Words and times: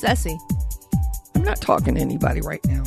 Ceci, 0.00 0.38
I'm 1.34 1.42
not 1.44 1.60
talking 1.60 1.94
to 1.96 2.00
anybody 2.00 2.40
right 2.40 2.64
now. 2.66 2.82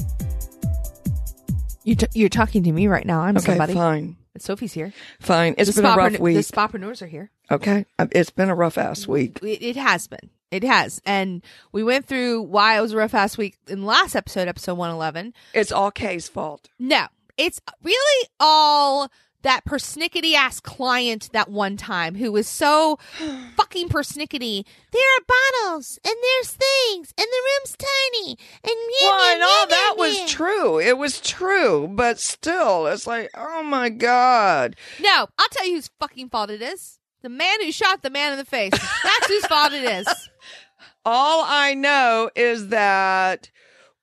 you 1.83 1.95
t- 1.95 2.07
you're 2.13 2.29
talking 2.29 2.63
to 2.63 2.71
me 2.71 2.87
right 2.87 3.05
now. 3.05 3.21
I'm 3.21 3.37
Okay, 3.37 3.45
somebody. 3.45 3.73
fine. 3.73 4.17
Sophie's 4.39 4.73
here. 4.73 4.91
Fine. 5.19 5.53
It's 5.59 5.73
the 5.75 5.83
been 5.83 5.91
a 5.91 5.95
rough 5.95 6.19
week. 6.19 6.35
The 6.35 6.41
spapreneurs 6.41 7.01
are 7.03 7.07
here. 7.07 7.29
okay. 7.51 7.85
Um, 7.99 8.09
It's 8.11 8.31
been 8.31 8.49
a 8.49 8.55
rough 8.55 8.79
ass 8.79 9.07
week. 9.07 9.39
It, 9.43 9.61
it 9.61 9.75
has 9.75 10.07
been. 10.07 10.31
It 10.49 10.63
has. 10.63 11.01
And 11.05 11.43
we 11.71 11.83
went 11.83 12.07
through 12.07 12.41
why 12.41 12.77
it 12.77 12.81
was 12.81 12.93
a 12.93 12.97
rough 12.97 13.13
ass 13.13 13.37
week 13.37 13.57
in 13.67 13.81
the 13.81 13.85
last 13.87 14.15
episode, 14.15 14.47
episode 14.47 14.73
111. 14.75 15.33
It's 15.53 15.71
all 15.71 15.91
Kay's 15.91 16.27
fault. 16.27 16.67
No, 16.79 17.05
it's 17.37 17.59
really 17.83 18.27
all 18.39 19.11
that 19.43 19.63
persnickety 19.65 20.33
ass 20.33 20.59
client 20.59 21.29
that 21.33 21.49
one 21.49 21.77
time 21.77 22.15
who 22.15 22.31
was 22.31 22.47
so 22.47 22.97
fucking 23.55 23.89
persnickety. 23.89 24.65
There 24.91 25.01
are 25.01 25.25
bottles 25.61 25.99
and 26.05 26.15
there's 26.21 26.51
things 26.51 27.13
and 27.17 27.27
the 27.27 27.43
room's 27.45 27.77
tiny 27.77 28.37
and 28.63 28.75
yeah, 29.01 29.07
Well, 29.07 29.33
and 29.33 29.43
all 29.43 29.67
that 29.67 29.95
was 29.97 30.31
true. 30.31 30.79
It 30.79 30.97
was 30.97 31.21
true, 31.21 31.87
but 31.87 32.19
still, 32.19 32.87
it's 32.87 33.07
like, 33.07 33.29
oh 33.35 33.63
my 33.63 33.89
God. 33.89 34.75
No, 34.99 35.27
I'll 35.37 35.49
tell 35.51 35.67
you 35.67 35.75
whose 35.75 35.89
fucking 35.99 36.29
fault 36.29 36.49
it 36.49 36.61
is. 36.61 36.99
The 37.21 37.29
man 37.29 37.63
who 37.63 37.71
shot 37.71 38.01
the 38.01 38.09
man 38.09 38.33
in 38.33 38.37
the 38.37 38.45
face. 38.45 38.71
That's 38.71 39.27
whose 39.27 39.45
fault 39.45 39.71
it 39.71 39.83
is. 39.83 40.07
All 41.05 41.43
I 41.45 41.73
know 41.73 42.29
is 42.35 42.69
that 42.69 43.49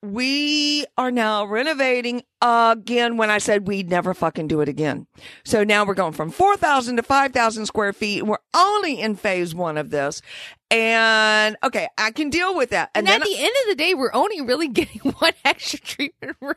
we 0.03 0.87
are 0.97 1.11
now 1.11 1.45
renovating 1.45 2.23
again 2.41 3.17
when 3.17 3.31
I 3.31 3.39
said 3.39 3.69
we'd 3.69 3.91
never 3.91 4.15
fucking 4.15 4.48
do 4.48 4.61
it 4.61 4.69
again. 4.69 5.06
So 5.45 5.62
now 5.62 5.84
we're 5.84 5.95
going 5.95 6.15
from 6.15 6.31
4,000 6.31 6.97
to 6.97 7.03
5,000 7.03 7.67
square 7.67 7.93
feet. 7.93 8.25
We're 8.25 8.39
only 8.55 9.01
in 9.01 9.15
phase 9.15 9.55
one 9.55 9.77
of 9.77 9.91
this. 9.91 10.23
And 10.71 11.57
okay, 11.65 11.89
I 11.99 12.13
can 12.13 12.31
deal 12.31 12.55
with 12.57 12.71
that. 12.71 12.91
And, 12.95 13.07
then 13.07 13.21
at 13.21 13.27
the 13.27 13.37
end 13.37 13.51
of 13.63 13.69
the 13.71 13.75
day, 13.75 13.95
we're 13.95 14.13
only 14.15 14.41
really 14.41 14.69
getting 14.81 15.01
one 15.12 15.33
extra 15.45 15.79
treatment 15.81 16.37
room. 16.41 16.55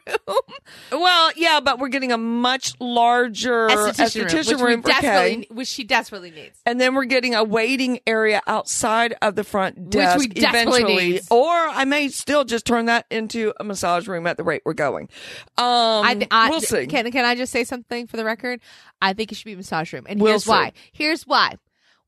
Well, 0.92 1.31
yeah, 1.36 1.59
but 1.59 1.80
we're 1.80 1.88
getting 1.88 2.11
a 2.11 2.17
much 2.17 2.73
larger 2.80 3.67
Esthetician, 3.70 4.25
esthetician 4.28 4.52
room, 4.53 4.61
room, 4.61 4.81
which, 4.81 4.86
we 4.86 4.94
for 4.94 5.02
Kay. 5.02 5.47
which 5.50 5.67
she 5.67 5.83
desperately 5.83 6.30
needs. 6.31 6.59
And 6.66 6.80
then 6.80 6.94
we're 6.94 7.05
getting 7.05 7.33
a 7.33 7.44
waiting 7.44 8.00
area 8.05 8.42
outside 8.45 9.16
of 9.22 9.36
the 9.36 9.44
front 9.44 9.89
desk 9.89 10.20
we 10.20 10.27
desperately 10.27 10.81
eventually. 10.81 11.09
need. 11.14 11.22
Or 11.31 11.50
I 11.52 11.86
may 11.86 12.09
still 12.09 12.44
just 12.45 12.66
turn 12.66 12.86
that 12.86 13.05
into 13.09 13.53
a 13.59 13.64
massage 13.64 14.08
room 14.08 14.27
at 14.27 14.38
the 14.38 14.44
rate 14.44 14.61
we're 14.64 14.73
going. 14.73 15.09
Um, 15.58 15.66
I, 16.05 16.27
I 16.30 16.50
we'll 16.50 16.61
see. 16.61 16.86
Can 16.88 17.11
can 17.11 17.25
I 17.25 17.36
just 17.36 17.52
say 17.52 17.64
something 17.64 18.05
for 18.08 18.17
the 18.17 18.25
record? 18.25 18.59
I 19.02 19.14
think 19.14 19.31
it 19.31 19.36
should 19.36 19.45
be 19.45 19.53
a 19.53 19.58
massage 19.58 19.92
room, 19.92 20.05
and 20.08 20.22
We'll 20.22 20.33
here's 20.33 20.44
see. 20.44 20.50
why. 20.52 20.73
Here's 20.92 21.23
why. 21.25 21.58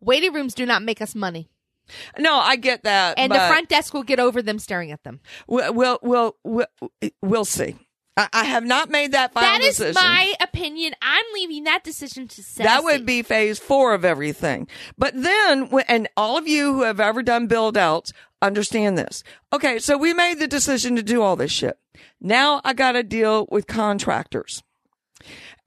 Waiting 0.01 0.33
rooms 0.33 0.53
do 0.53 0.65
not 0.65 0.83
make 0.83 1.01
us 1.01 1.15
money, 1.15 1.49
no, 2.17 2.35
I 2.35 2.55
get 2.55 2.83
that. 2.83 3.17
and 3.17 3.31
the 3.31 3.35
front 3.35 3.69
desk 3.69 3.93
will 3.93 4.03
get 4.03 4.19
over 4.19 4.41
them 4.41 4.59
staring 4.59 4.91
at 4.91 5.03
them. 5.03 5.19
We'll, 5.47 5.73
we'll, 5.73 5.99
we'll, 6.01 6.35
we'll, 6.43 6.67
we'll 7.21 7.45
see. 7.45 7.75
I, 8.17 8.29
I 8.31 8.43
have 8.45 8.63
not 8.63 8.89
made 8.89 9.11
that 9.11 9.33
final 9.33 9.49
That 9.49 9.61
is 9.61 9.77
decision. 9.77 9.93
my 9.95 10.33
opinion. 10.41 10.93
I'm 11.01 11.25
leaving 11.33 11.65
that 11.65 11.83
decision 11.83 12.27
to 12.29 12.43
Ceci. 12.43 12.63
That 12.63 12.83
would 12.83 13.05
be 13.05 13.21
phase 13.21 13.59
four 13.59 13.93
of 13.93 14.05
everything. 14.05 14.67
But 14.97 15.13
then, 15.21 15.69
and 15.87 16.07
all 16.15 16.37
of 16.37 16.47
you 16.47 16.73
who 16.73 16.83
have 16.83 16.99
ever 16.99 17.21
done 17.21 17.47
build 17.47 17.77
outs 17.77 18.13
understand 18.41 18.97
this. 18.97 19.23
Okay, 19.51 19.79
so 19.79 19.97
we 19.97 20.13
made 20.13 20.39
the 20.39 20.47
decision 20.47 20.95
to 20.95 21.03
do 21.03 21.21
all 21.21 21.35
this 21.35 21.51
shit. 21.51 21.77
Now 22.21 22.61
I 22.63 22.73
got 22.73 22.93
to 22.93 23.03
deal 23.03 23.47
with 23.51 23.67
contractors. 23.67 24.63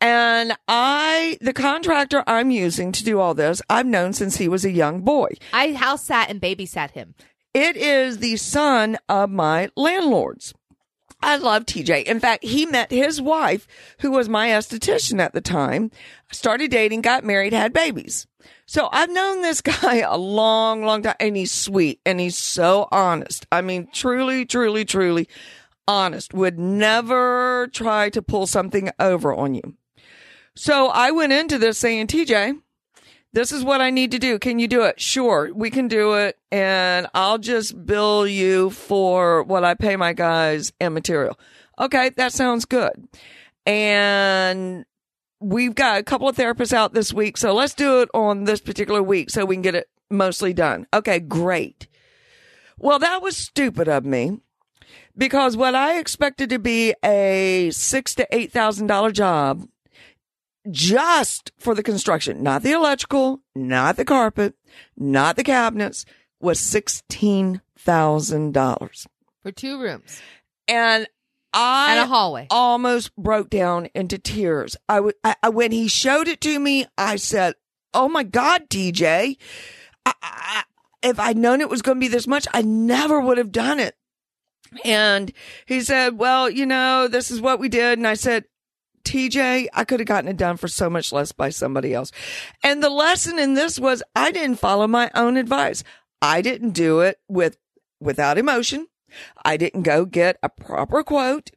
And 0.00 0.52
I, 0.68 1.38
the 1.40 1.52
contractor 1.52 2.22
I'm 2.26 2.50
using 2.50 2.92
to 2.92 3.04
do 3.04 3.18
all 3.18 3.34
this, 3.34 3.60
I've 3.68 3.86
known 3.86 4.12
since 4.12 4.36
he 4.36 4.48
was 4.48 4.64
a 4.64 4.70
young 4.70 5.00
boy. 5.00 5.30
I 5.52 5.72
house 5.72 6.04
sat 6.04 6.30
and 6.30 6.40
babysat 6.40 6.92
him. 6.92 7.14
It 7.52 7.76
is 7.76 8.18
the 8.18 8.36
son 8.36 8.98
of 9.08 9.30
my 9.30 9.70
landlords. 9.76 10.54
I 11.20 11.36
love 11.36 11.66
TJ. 11.66 12.04
In 12.04 12.20
fact, 12.20 12.44
he 12.44 12.64
met 12.64 12.92
his 12.92 13.20
wife, 13.20 13.66
who 14.00 14.12
was 14.12 14.28
my 14.28 14.48
esthetician 14.48 15.18
at 15.18 15.32
the 15.32 15.40
time, 15.40 15.90
started 16.30 16.70
dating, 16.70 17.00
got 17.00 17.24
married, 17.24 17.52
had 17.52 17.72
babies. 17.72 18.28
So 18.66 18.88
I've 18.92 19.10
known 19.10 19.42
this 19.42 19.60
guy 19.62 19.96
a 19.96 20.16
long, 20.16 20.84
long 20.84 21.02
time 21.02 21.16
and 21.18 21.36
he's 21.36 21.50
sweet 21.50 22.00
and 22.06 22.20
he's 22.20 22.36
so 22.38 22.86
honest. 22.92 23.46
I 23.50 23.62
mean, 23.62 23.88
truly, 23.92 24.46
truly, 24.46 24.84
truly 24.84 25.28
honest. 25.88 26.34
Would 26.34 26.58
never 26.58 27.68
try 27.72 28.10
to 28.10 28.22
pull 28.22 28.46
something 28.46 28.90
over 29.00 29.34
on 29.34 29.54
you. 29.54 29.74
So 30.54 30.88
I 30.88 31.10
went 31.10 31.32
into 31.32 31.58
this 31.58 31.78
saying, 31.78 32.08
TJ, 32.08 32.60
this 33.32 33.52
is 33.52 33.62
what 33.62 33.80
I 33.80 33.90
need 33.90 34.10
to 34.12 34.18
do. 34.18 34.38
Can 34.38 34.58
you 34.58 34.68
do 34.68 34.82
it? 34.82 35.00
Sure, 35.00 35.52
we 35.54 35.70
can 35.70 35.88
do 35.88 36.14
it. 36.14 36.38
And 36.50 37.06
I'll 37.14 37.38
just 37.38 37.86
bill 37.86 38.26
you 38.26 38.70
for 38.70 39.42
what 39.42 39.64
I 39.64 39.74
pay 39.74 39.96
my 39.96 40.12
guys 40.12 40.72
and 40.80 40.94
material. 40.94 41.38
Okay, 41.78 42.10
that 42.16 42.32
sounds 42.32 42.64
good. 42.64 43.08
And 43.66 44.84
we've 45.40 45.74
got 45.74 46.00
a 46.00 46.02
couple 46.02 46.28
of 46.28 46.36
therapists 46.36 46.72
out 46.72 46.94
this 46.94 47.12
week. 47.12 47.36
So 47.36 47.54
let's 47.54 47.74
do 47.74 48.00
it 48.00 48.08
on 48.14 48.44
this 48.44 48.60
particular 48.60 49.02
week 49.02 49.30
so 49.30 49.44
we 49.44 49.56
can 49.56 49.62
get 49.62 49.74
it 49.74 49.88
mostly 50.10 50.52
done. 50.52 50.86
Okay, 50.92 51.20
great. 51.20 51.86
Well, 52.78 52.98
that 52.98 53.22
was 53.22 53.36
stupid 53.36 53.88
of 53.88 54.04
me 54.04 54.40
because 55.16 55.56
what 55.56 55.74
I 55.74 55.98
expected 55.98 56.50
to 56.50 56.58
be 56.58 56.94
a 57.04 57.70
six 57.72 58.14
to 58.16 58.26
eight 58.30 58.52
thousand 58.52 58.86
dollar 58.86 59.10
job 59.10 59.66
just 60.70 61.52
for 61.58 61.74
the 61.74 61.82
construction, 61.82 62.42
not 62.42 62.62
the 62.62 62.72
electrical, 62.72 63.40
not 63.54 63.96
the 63.96 64.04
carpet, 64.04 64.54
not 64.96 65.36
the 65.36 65.44
cabinets, 65.44 66.04
was 66.40 66.60
sixteen 66.60 67.60
thousand 67.76 68.52
dollars. 68.54 69.06
for 69.42 69.50
two 69.52 69.80
rooms 69.80 70.20
And 70.66 71.06
I 71.52 71.92
and 71.92 72.00
a 72.00 72.06
hallway. 72.06 72.46
almost 72.50 73.14
broke 73.16 73.48
down 73.50 73.88
into 73.94 74.18
tears. 74.18 74.76
I 74.88 74.96
w- 74.96 75.14
I, 75.24 75.34
I- 75.42 75.48
when 75.48 75.72
he 75.72 75.88
showed 75.88 76.28
it 76.28 76.40
to 76.42 76.58
me, 76.60 76.86
I 76.98 77.16
said, 77.16 77.54
"Oh 77.94 78.08
my 78.08 78.22
God, 78.22 78.68
TJ! 78.68 79.36
I, 80.04 80.12
I, 80.22 80.62
if 81.02 81.18
I'd 81.18 81.38
known 81.38 81.60
it 81.62 81.70
was 81.70 81.80
going 81.82 81.96
to 81.96 82.00
be 82.00 82.08
this 82.08 82.26
much, 82.26 82.46
I 82.52 82.60
never 82.62 83.18
would 83.20 83.38
have 83.38 83.50
done 83.52 83.80
it." 83.80 83.96
And 84.84 85.32
he 85.66 85.80
said, 85.80 86.18
"Well, 86.18 86.50
you 86.50 86.66
know, 86.66 87.08
this 87.08 87.30
is 87.30 87.40
what 87.40 87.58
we 87.58 87.68
did." 87.70 87.98
And 87.98 88.06
I 88.06 88.14
said, 88.14 88.44
TJ, 89.08 89.68
I 89.72 89.84
could 89.84 90.00
have 90.00 90.06
gotten 90.06 90.28
it 90.28 90.36
done 90.36 90.56
for 90.58 90.68
so 90.68 90.90
much 90.90 91.12
less 91.12 91.32
by 91.32 91.48
somebody 91.48 91.94
else. 91.94 92.12
And 92.62 92.82
the 92.82 92.90
lesson 92.90 93.38
in 93.38 93.54
this 93.54 93.78
was 93.80 94.02
I 94.14 94.30
didn't 94.30 94.56
follow 94.56 94.86
my 94.86 95.10
own 95.14 95.36
advice. 95.36 95.82
I 96.20 96.42
didn't 96.42 96.70
do 96.72 97.00
it 97.00 97.18
with 97.28 97.56
without 98.00 98.38
emotion. 98.38 98.86
I 99.44 99.56
didn't 99.56 99.82
go 99.82 100.04
get 100.04 100.36
a 100.42 100.48
proper 100.48 101.02
quote. 101.02 101.50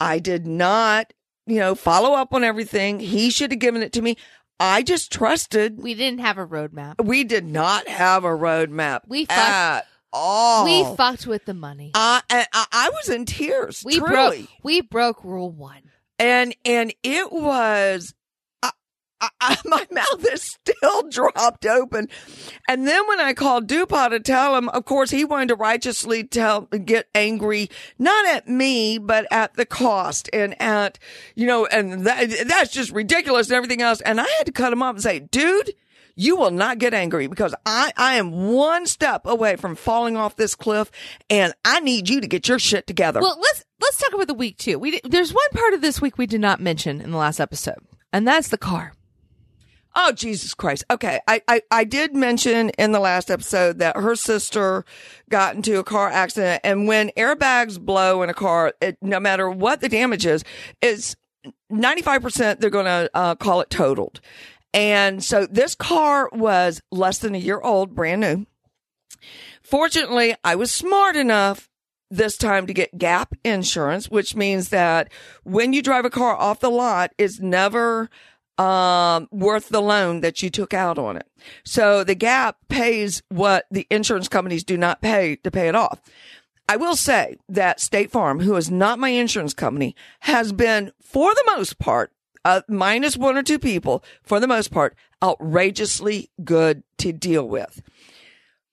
I 0.00 0.18
did 0.18 0.46
not, 0.46 1.12
you 1.46 1.58
know, 1.58 1.74
follow 1.74 2.14
up 2.14 2.32
on 2.32 2.42
everything. 2.44 3.00
He 3.00 3.28
should 3.30 3.50
have 3.50 3.60
given 3.60 3.82
it 3.82 3.92
to 3.92 4.02
me. 4.02 4.16
I 4.58 4.82
just 4.82 5.12
trusted. 5.12 5.82
we 5.82 5.94
didn't 5.94 6.20
have 6.20 6.38
a 6.38 6.46
roadmap. 6.46 7.04
We 7.04 7.24
did 7.24 7.44
not 7.44 7.88
have 7.88 8.24
a 8.24 8.28
roadmap 8.28 9.00
We 9.08 9.26
fucked- 9.26 9.38
at 9.38 9.86
all. 10.12 10.64
We 10.64 10.96
fucked 10.96 11.26
with 11.26 11.44
the 11.44 11.54
money. 11.54 11.90
I, 11.94 12.22
I, 12.30 12.46
I 12.72 12.90
was 12.90 13.08
in 13.08 13.26
tears. 13.26 13.82
we 13.84 13.98
truly. 13.98 14.12
broke. 14.12 14.48
We 14.62 14.80
broke 14.80 15.24
rule 15.24 15.50
one. 15.50 15.82
And 16.18 16.54
and 16.64 16.94
it 17.02 17.32
was 17.32 18.14
I, 18.62 18.70
I, 19.40 19.56
my 19.64 19.86
mouth 19.90 20.26
is 20.32 20.42
still 20.42 21.08
dropped 21.08 21.66
open 21.66 22.08
and 22.68 22.86
then 22.86 23.06
when 23.08 23.20
i 23.20 23.32
called 23.32 23.66
dupa 23.66 24.10
to 24.10 24.20
tell 24.20 24.56
him 24.56 24.68
of 24.70 24.84
course 24.84 25.10
he 25.10 25.24
wanted 25.24 25.48
to 25.48 25.56
righteously 25.56 26.24
tell 26.24 26.62
get 26.62 27.08
angry 27.14 27.70
not 27.98 28.26
at 28.26 28.48
me 28.48 28.98
but 28.98 29.26
at 29.30 29.54
the 29.54 29.66
cost 29.66 30.28
and 30.32 30.60
at 30.60 30.98
you 31.34 31.46
know 31.46 31.66
and 31.66 32.06
that, 32.06 32.46
that's 32.46 32.70
just 32.70 32.92
ridiculous 32.92 33.48
and 33.48 33.56
everything 33.56 33.82
else 33.82 34.00
and 34.02 34.20
i 34.20 34.26
had 34.38 34.46
to 34.46 34.52
cut 34.52 34.72
him 34.72 34.82
off 34.82 34.94
and 34.94 35.02
say 35.02 35.18
dude 35.20 35.74
you 36.16 36.36
will 36.36 36.50
not 36.50 36.78
get 36.78 36.94
angry 36.94 37.26
because 37.26 37.54
I, 37.66 37.92
I 37.96 38.14
am 38.14 38.52
one 38.52 38.86
step 38.86 39.26
away 39.26 39.56
from 39.56 39.74
falling 39.74 40.16
off 40.16 40.36
this 40.36 40.54
cliff 40.54 40.90
and 41.28 41.52
I 41.64 41.80
need 41.80 42.08
you 42.08 42.20
to 42.20 42.26
get 42.26 42.48
your 42.48 42.58
shit 42.58 42.86
together. 42.86 43.20
Well, 43.20 43.38
let's 43.40 43.63
let's 43.80 43.98
talk 43.98 44.14
about 44.14 44.26
the 44.26 44.34
week 44.34 44.58
too. 44.58 44.78
We 44.78 45.00
there's 45.04 45.32
one 45.32 45.50
part 45.52 45.74
of 45.74 45.80
this 45.80 46.00
week 46.00 46.18
we 46.18 46.26
did 46.26 46.40
not 46.40 46.60
mention 46.60 47.00
in 47.00 47.10
the 47.10 47.18
last 47.18 47.40
episode, 47.40 47.78
and 48.12 48.26
that's 48.26 48.48
the 48.48 48.58
car. 48.58 48.94
Oh, 49.96 50.10
Jesus 50.10 50.54
Christ. 50.54 50.84
Okay. 50.90 51.20
I, 51.28 51.40
I, 51.46 51.62
I 51.70 51.84
did 51.84 52.16
mention 52.16 52.70
in 52.70 52.90
the 52.90 52.98
last 52.98 53.30
episode 53.30 53.78
that 53.78 53.96
her 53.96 54.16
sister 54.16 54.84
got 55.30 55.54
into 55.54 55.78
a 55.78 55.84
car 55.84 56.08
accident. 56.08 56.62
And 56.64 56.88
when 56.88 57.10
airbags 57.10 57.78
blow 57.78 58.22
in 58.22 58.30
a 58.30 58.34
car, 58.34 58.74
it, 58.80 58.98
no 59.00 59.20
matter 59.20 59.48
what 59.48 59.80
the 59.80 59.88
damage 59.88 60.26
is, 60.26 60.42
it's 60.82 61.14
95% 61.70 62.58
they're 62.58 62.70
going 62.70 62.86
to 62.86 63.08
uh, 63.14 63.34
call 63.36 63.60
it 63.60 63.70
totaled. 63.70 64.20
And 64.72 65.22
so 65.22 65.46
this 65.46 65.76
car 65.76 66.28
was 66.32 66.82
less 66.90 67.18
than 67.18 67.36
a 67.36 67.38
year 67.38 67.60
old, 67.60 67.94
brand 67.94 68.20
new. 68.20 68.46
Fortunately, 69.62 70.34
I 70.42 70.56
was 70.56 70.72
smart 70.72 71.14
enough 71.14 71.70
this 72.16 72.36
time 72.36 72.66
to 72.66 72.74
get 72.74 72.98
gap 72.98 73.34
insurance, 73.44 74.10
which 74.10 74.34
means 74.36 74.68
that 74.70 75.12
when 75.42 75.72
you 75.72 75.82
drive 75.82 76.04
a 76.04 76.10
car 76.10 76.36
off 76.36 76.60
the 76.60 76.70
lot, 76.70 77.12
it's 77.18 77.40
never 77.40 78.08
um, 78.58 79.28
worth 79.30 79.68
the 79.68 79.82
loan 79.82 80.20
that 80.20 80.42
you 80.42 80.50
took 80.50 80.72
out 80.72 80.98
on 80.98 81.16
it. 81.16 81.26
So 81.64 82.04
the 82.04 82.14
gap 82.14 82.56
pays 82.68 83.22
what 83.28 83.66
the 83.70 83.86
insurance 83.90 84.28
companies 84.28 84.64
do 84.64 84.76
not 84.76 85.02
pay 85.02 85.36
to 85.36 85.50
pay 85.50 85.68
it 85.68 85.74
off. 85.74 86.00
I 86.68 86.76
will 86.76 86.96
say 86.96 87.36
that 87.48 87.80
State 87.80 88.10
Farm, 88.10 88.40
who 88.40 88.56
is 88.56 88.70
not 88.70 88.98
my 88.98 89.10
insurance 89.10 89.52
company, 89.52 89.94
has 90.20 90.52
been, 90.52 90.92
for 91.02 91.34
the 91.34 91.52
most 91.56 91.78
part, 91.78 92.12
uh, 92.44 92.62
minus 92.68 93.16
one 93.16 93.36
or 93.36 93.42
two 93.42 93.58
people, 93.58 94.02
for 94.22 94.40
the 94.40 94.46
most 94.46 94.70
part, 94.70 94.96
outrageously 95.22 96.30
good 96.42 96.82
to 96.98 97.12
deal 97.12 97.46
with. 97.48 97.82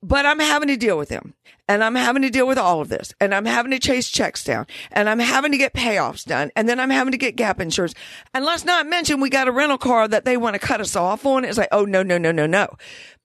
But 0.03 0.25
I'm 0.25 0.39
having 0.39 0.68
to 0.69 0.77
deal 0.77 0.98
with 0.98 1.09
them 1.09 1.36
and 1.68 1.83
I'm 1.83 1.95
having 1.95 2.24
to 2.24 2.31
deal 2.31 2.48
with 2.48 2.57
all 2.57 2.81
of 2.81 2.89
this 2.89 3.13
and 3.19 3.36
I'm 3.36 3.45
having 3.45 3.71
to 3.71 3.80
chase 3.80 4.09
checks 4.09 4.44
down 4.44 4.65
and 4.92 5.07
I'm 5.07 5.19
having 5.19 5.51
to 5.51 5.59
get 5.59 5.74
payoffs 5.74 6.25
done 6.25 6.51
and 6.56 6.68
then 6.68 6.80
I'm 6.80 6.89
having 6.89 7.12
to 7.12 7.19
get 7.19 7.36
gap 7.36 7.62
insurance. 7.62 7.94
And 8.33 8.44
let's 8.44 8.65
not 8.65 8.88
mention 8.88 9.21
we 9.21 9.30
got 9.30 9.48
a 9.48 9.51
rental 9.51 9.77
car 9.77 10.07
that 10.07 10.25
they 10.25 10.38
want 10.38 10.56
to 10.56 10.59
cut 10.59 10.81
us 10.81 10.95
off 10.95 11.25
on. 11.25 11.45
It's 11.45 11.57
like, 11.57 11.69
oh, 11.71 11.86
no, 11.86 12.01
no, 12.01 12.18
no, 12.18 12.31
no, 12.31 12.48
no. 12.48 12.75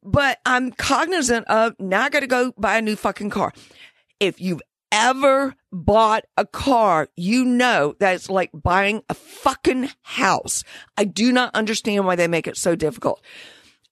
But 0.02 0.38
I'm 0.44 0.70
cognizant 0.70 1.46
of 1.48 1.74
now 1.80 2.02
I 2.02 2.10
got 2.10 2.20
to 2.20 2.26
go 2.26 2.52
buy 2.58 2.76
a 2.76 2.82
new 2.82 2.94
fucking 2.94 3.30
car. 3.30 3.52
If 4.20 4.40
you've 4.40 4.62
ever 4.92 5.54
bought 5.72 6.24
a 6.36 6.46
car, 6.46 7.08
you 7.16 7.44
know 7.44 7.94
that 8.00 8.14
it's 8.14 8.30
like 8.30 8.50
buying 8.52 9.02
a 9.08 9.14
fucking 9.14 9.90
house. 10.02 10.62
I 10.96 11.04
do 11.04 11.32
not 11.32 11.54
understand 11.54 12.06
why 12.06 12.16
they 12.16 12.28
make 12.28 12.46
it 12.46 12.56
so 12.56 12.76
difficult. 12.76 13.22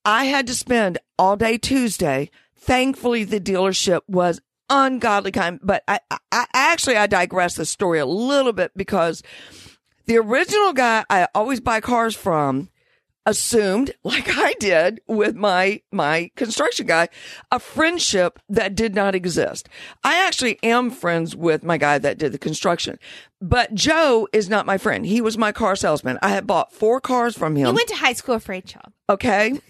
I 0.04 0.24
had 0.24 0.46
to 0.48 0.54
spend 0.54 0.98
all 1.18 1.36
day 1.36 1.56
Tuesday 1.58 2.30
Thankfully, 2.64 3.24
the 3.24 3.40
dealership 3.40 4.00
was 4.08 4.40
ungodly 4.70 5.32
kind, 5.32 5.60
but 5.62 5.84
I, 5.86 6.00
I, 6.32 6.46
actually, 6.54 6.96
I 6.96 7.06
digress 7.06 7.56
the 7.56 7.66
story 7.66 7.98
a 7.98 8.06
little 8.06 8.54
bit 8.54 8.72
because 8.74 9.22
the 10.06 10.16
original 10.16 10.72
guy 10.72 11.04
I 11.10 11.28
always 11.34 11.60
buy 11.60 11.80
cars 11.80 12.16
from 12.16 12.70
assumed, 13.26 13.92
like 14.04 14.30
I 14.30 14.54
did 14.58 15.02
with 15.06 15.34
my, 15.34 15.82
my 15.92 16.30
construction 16.36 16.86
guy, 16.86 17.10
a 17.52 17.58
friendship 17.58 18.38
that 18.48 18.74
did 18.74 18.94
not 18.94 19.14
exist. 19.14 19.68
I 20.02 20.26
actually 20.26 20.58
am 20.62 20.90
friends 20.90 21.36
with 21.36 21.64
my 21.64 21.76
guy 21.76 21.98
that 21.98 22.16
did 22.16 22.32
the 22.32 22.38
construction, 22.38 22.98
but 23.42 23.74
Joe 23.74 24.26
is 24.32 24.48
not 24.48 24.64
my 24.64 24.78
friend. 24.78 25.04
He 25.04 25.20
was 25.20 25.36
my 25.36 25.52
car 25.52 25.76
salesman. 25.76 26.18
I 26.22 26.28
had 26.28 26.46
bought 26.46 26.72
four 26.72 26.98
cars 26.98 27.36
from 27.36 27.56
him. 27.56 27.66
You 27.66 27.74
went 27.74 27.88
to 27.88 27.96
high 27.96 28.14
school 28.14 28.36
with 28.36 28.48
Rachel. 28.48 28.80
Okay. 29.10 29.60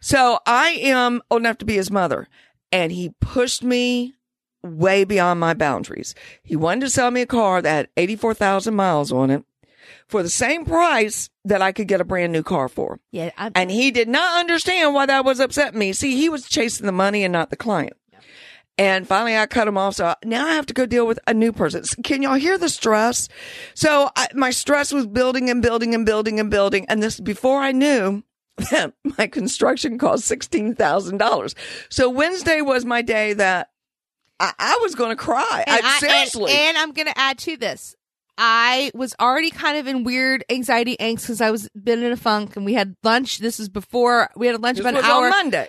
So 0.00 0.38
I 0.46 0.70
am 0.82 1.22
old 1.30 1.42
enough 1.42 1.58
to 1.58 1.64
be 1.64 1.74
his 1.74 1.90
mother 1.90 2.26
and 2.72 2.90
he 2.92 3.10
pushed 3.20 3.62
me 3.62 4.14
way 4.62 5.04
beyond 5.04 5.40
my 5.40 5.54
boundaries. 5.54 6.14
He 6.42 6.56
wanted 6.56 6.80
to 6.82 6.90
sell 6.90 7.10
me 7.10 7.22
a 7.22 7.26
car 7.26 7.62
that 7.62 7.74
had 7.76 7.88
84,000 7.96 8.74
miles 8.74 9.12
on 9.12 9.30
it 9.30 9.44
for 10.06 10.22
the 10.22 10.28
same 10.28 10.64
price 10.64 11.30
that 11.44 11.62
I 11.62 11.72
could 11.72 11.88
get 11.88 12.00
a 12.00 12.04
brand 12.04 12.32
new 12.32 12.42
car 12.42 12.68
for. 12.68 13.00
Yeah. 13.10 13.30
I'm- 13.36 13.52
and 13.54 13.70
he 13.70 13.90
did 13.90 14.08
not 14.08 14.38
understand 14.40 14.94
why 14.94 15.06
that 15.06 15.24
was 15.24 15.40
upsetting 15.40 15.78
me. 15.78 15.92
See, 15.92 16.16
he 16.16 16.28
was 16.28 16.48
chasing 16.48 16.86
the 16.86 16.92
money 16.92 17.24
and 17.24 17.32
not 17.32 17.50
the 17.50 17.56
client. 17.56 17.94
And 18.78 19.06
finally, 19.06 19.36
I 19.36 19.44
cut 19.46 19.68
him 19.68 19.76
off. 19.76 19.96
So 19.96 20.14
now 20.24 20.46
I 20.46 20.54
have 20.54 20.64
to 20.66 20.74
go 20.74 20.86
deal 20.86 21.06
with 21.06 21.18
a 21.26 21.34
new 21.34 21.52
person. 21.52 21.82
Can 22.02 22.22
y'all 22.22 22.34
hear 22.34 22.56
the 22.56 22.70
stress? 22.70 23.28
So 23.74 24.10
I, 24.16 24.28
my 24.34 24.50
stress 24.50 24.90
was 24.90 25.06
building 25.06 25.50
and 25.50 25.60
building 25.60 25.94
and 25.94 26.06
building 26.06 26.40
and 26.40 26.50
building. 26.50 26.86
And 26.88 27.02
this 27.02 27.20
before 27.20 27.60
I 27.60 27.72
knew 27.72 28.22
that 28.70 28.92
my 29.18 29.26
construction 29.26 29.98
cost 29.98 30.30
$16,000. 30.30 31.54
So 31.88 32.10
Wednesday 32.10 32.60
was 32.60 32.84
my 32.84 33.02
day 33.02 33.32
that 33.34 33.70
I, 34.38 34.52
I 34.58 34.78
was 34.82 34.94
going 34.94 35.10
to 35.10 35.16
cry. 35.16 35.64
And 35.66 35.84
I, 35.84 35.96
I- 35.96 35.98
seriously. 35.98 36.52
and, 36.52 36.60
and 36.60 36.78
I'm 36.78 36.92
going 36.92 37.06
to 37.08 37.18
add 37.18 37.38
to 37.38 37.56
this. 37.56 37.94
I 38.42 38.90
was 38.94 39.14
already 39.20 39.50
kind 39.50 39.76
of 39.76 39.86
in 39.86 40.02
weird 40.02 40.44
anxiety 40.48 40.96
angst 40.98 41.22
because 41.22 41.42
I 41.42 41.50
was 41.50 41.68
been 41.70 42.02
in 42.02 42.10
a 42.10 42.16
funk 42.16 42.56
and 42.56 42.64
we 42.64 42.72
had 42.72 42.96
lunch. 43.02 43.38
This 43.38 43.60
is 43.60 43.68
before 43.68 44.30
we 44.34 44.46
had 44.46 44.56
a 44.56 44.58
lunch 44.58 44.78
this 44.78 44.86
about 44.86 44.94
was 44.94 45.04
an 45.04 45.10
hour. 45.10 45.24
on 45.26 45.30
Monday. 45.30 45.68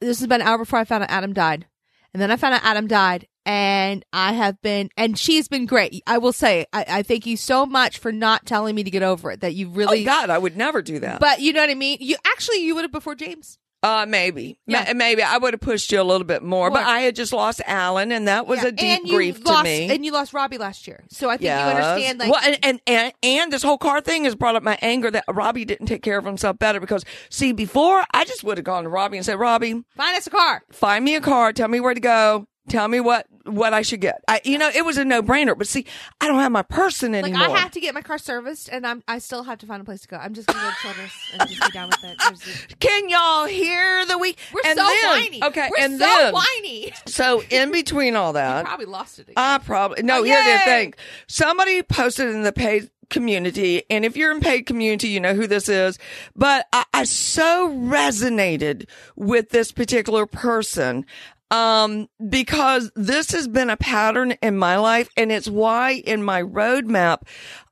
this 0.00 0.18
has 0.18 0.26
been 0.26 0.40
an 0.40 0.46
hour 0.48 0.58
before 0.58 0.80
I 0.80 0.84
found 0.84 1.04
out 1.04 1.10
Adam 1.10 1.32
died. 1.32 1.66
And 2.12 2.20
then 2.20 2.32
I 2.32 2.36
found 2.36 2.54
out 2.54 2.64
Adam 2.64 2.88
died. 2.88 3.28
And 3.48 4.04
I 4.12 4.34
have 4.34 4.60
been, 4.60 4.90
and 4.98 5.18
she's 5.18 5.48
been 5.48 5.64
great. 5.64 6.02
I 6.06 6.18
will 6.18 6.34
say, 6.34 6.66
I, 6.72 6.84
I 6.86 7.02
thank 7.02 7.24
you 7.24 7.38
so 7.38 7.64
much 7.64 7.96
for 7.98 8.12
not 8.12 8.44
telling 8.44 8.74
me 8.74 8.84
to 8.84 8.90
get 8.90 9.02
over 9.02 9.30
it. 9.30 9.40
That 9.40 9.54
you 9.54 9.70
really, 9.70 10.02
oh 10.02 10.04
God, 10.04 10.28
I 10.28 10.36
would 10.36 10.54
never 10.56 10.82
do 10.82 10.98
that. 10.98 11.18
but 11.18 11.40
you 11.40 11.54
know 11.54 11.60
what 11.62 11.70
I 11.70 11.74
mean? 11.74 11.96
You 12.00 12.16
actually, 12.26 12.58
you 12.58 12.74
would 12.74 12.82
have 12.84 12.92
before 12.92 13.14
James. 13.14 13.58
Uh, 13.82 14.04
maybe. 14.08 14.58
Yeah. 14.66 14.86
Ma- 14.88 14.94
Maybe 14.94 15.22
I 15.22 15.38
would 15.38 15.54
have 15.54 15.60
pushed 15.60 15.92
you 15.92 16.00
a 16.00 16.02
little 16.02 16.26
bit 16.26 16.42
more, 16.42 16.68
but 16.68 16.82
I 16.82 16.98
had 17.00 17.14
just 17.14 17.32
lost 17.32 17.62
Alan 17.64 18.10
and 18.10 18.26
that 18.26 18.44
was 18.46 18.60
Yeah. 18.60 18.68
a 18.68 18.72
deep 18.72 19.06
grief 19.08 19.38
lost, 19.46 19.58
to 19.58 19.62
me. 19.64 19.88
And 19.88 20.04
you 20.04 20.10
lost 20.10 20.34
Robbie 20.34 20.58
last 20.58 20.88
year. 20.88 21.04
So 21.10 21.30
I 21.30 21.36
think 21.36 21.44
Yes. 21.44 21.60
you 21.62 21.78
understand, 21.78 22.18
like, 22.18 22.32
well, 22.32 22.42
and, 22.44 22.58
and, 22.64 22.80
and, 22.88 23.12
and 23.22 23.52
this 23.52 23.62
whole 23.62 23.78
car 23.78 24.00
thing 24.00 24.24
has 24.24 24.34
brought 24.34 24.56
up 24.56 24.64
my 24.64 24.76
anger 24.82 25.12
that 25.12 25.22
Robbie 25.32 25.64
didn't 25.64 25.86
take 25.86 26.02
care 26.02 26.18
of 26.18 26.24
himself 26.24 26.58
better 26.58 26.80
because 26.80 27.04
see, 27.30 27.52
before 27.52 28.04
I 28.12 28.24
just 28.24 28.42
would 28.42 28.58
have 28.58 28.64
gone 28.64 28.82
to 28.82 28.90
Robbie 28.90 29.16
and 29.16 29.24
said, 29.24 29.38
Robbie, 29.38 29.74
find 29.96 30.16
us 30.16 30.26
a 30.26 30.30
car. 30.30 30.62
find 30.72 31.04
me 31.04 31.14
a 31.14 31.20
car, 31.20 31.52
tell 31.52 31.68
me 31.68 31.78
where 31.78 31.94
to 31.94 32.00
go, 32.00 32.48
tell 32.68 32.88
me 32.88 33.00
what, 33.00 33.26
what 33.44 33.72
I 33.72 33.82
should 33.82 34.00
get. 34.00 34.22
I, 34.28 34.40
you 34.44 34.58
know, 34.58 34.68
it 34.68 34.84
was 34.84 34.98
a 34.98 35.04
no 35.04 35.22
brainer, 35.22 35.56
but 35.56 35.66
see, 35.66 35.86
I 36.20 36.28
don't 36.28 36.40
have 36.40 36.52
my 36.52 36.62
person 36.62 37.12
Like 37.12 37.24
anymore. 37.24 37.56
I 37.56 37.58
have 37.58 37.70
to 37.72 37.80
get 37.80 37.94
my 37.94 38.02
car 38.02 38.18
serviced, 38.18 38.68
and 38.68 38.86
I'm 38.86 39.02
I 39.08 39.18
still 39.18 39.42
have 39.42 39.58
to 39.58 39.66
find 39.66 39.80
a 39.80 39.84
place 39.84 40.02
to 40.02 40.08
go. 40.08 40.16
I'm 40.16 40.34
just 40.34 40.48
gonna 40.48 40.60
go 40.60 40.68
to 40.68 40.76
Childress 40.76 41.12
and 41.32 41.48
just 41.48 41.62
be 41.62 41.70
done 41.70 41.88
with 41.88 42.04
it. 42.04 42.76
Can 42.80 43.08
y'all 43.08 43.46
hear 43.46 44.06
the 44.06 44.18
week? 44.18 44.38
We're 44.52 44.60
and 44.64 44.78
so 44.78 44.84
then, 44.84 45.10
whiny. 45.10 45.44
Okay, 45.44 45.68
we're 45.70 45.84
and 45.84 45.92
so 45.94 45.98
then 45.98 46.32
whiny. 46.32 46.92
so 47.06 47.42
in 47.50 47.72
between 47.72 48.16
all 48.16 48.32
that, 48.34 48.64
I 48.64 48.68
Probably 48.68 48.86
lost 48.86 49.18
it. 49.18 49.22
Again. 49.22 49.34
I 49.36 49.58
probably 49.58 50.02
no. 50.02 50.20
Oh, 50.20 50.22
here's 50.22 50.44
the 50.44 50.64
thing: 50.64 50.94
somebody 51.26 51.82
posted 51.82 52.28
in 52.28 52.42
the 52.42 52.52
paid 52.52 52.90
community, 53.10 53.82
and 53.90 54.04
if 54.04 54.16
you're 54.16 54.30
in 54.30 54.40
paid 54.40 54.62
community, 54.62 55.08
you 55.08 55.20
know 55.20 55.34
who 55.34 55.46
this 55.46 55.68
is. 55.68 55.98
But 56.36 56.66
I, 56.72 56.84
I 56.92 57.04
so 57.04 57.70
resonated 57.70 58.88
with 59.16 59.50
this 59.50 59.72
particular 59.72 60.26
person 60.26 61.06
um, 61.50 62.08
because 62.28 62.90
this 62.94 63.32
has 63.32 63.48
been 63.48 63.70
a 63.70 63.76
pattern 63.76 64.32
in 64.42 64.56
my 64.56 64.76
life, 64.76 65.08
and 65.16 65.32
it's 65.32 65.48
why 65.48 65.92
in 65.92 66.22
my 66.22 66.42
roadmap. 66.42 67.22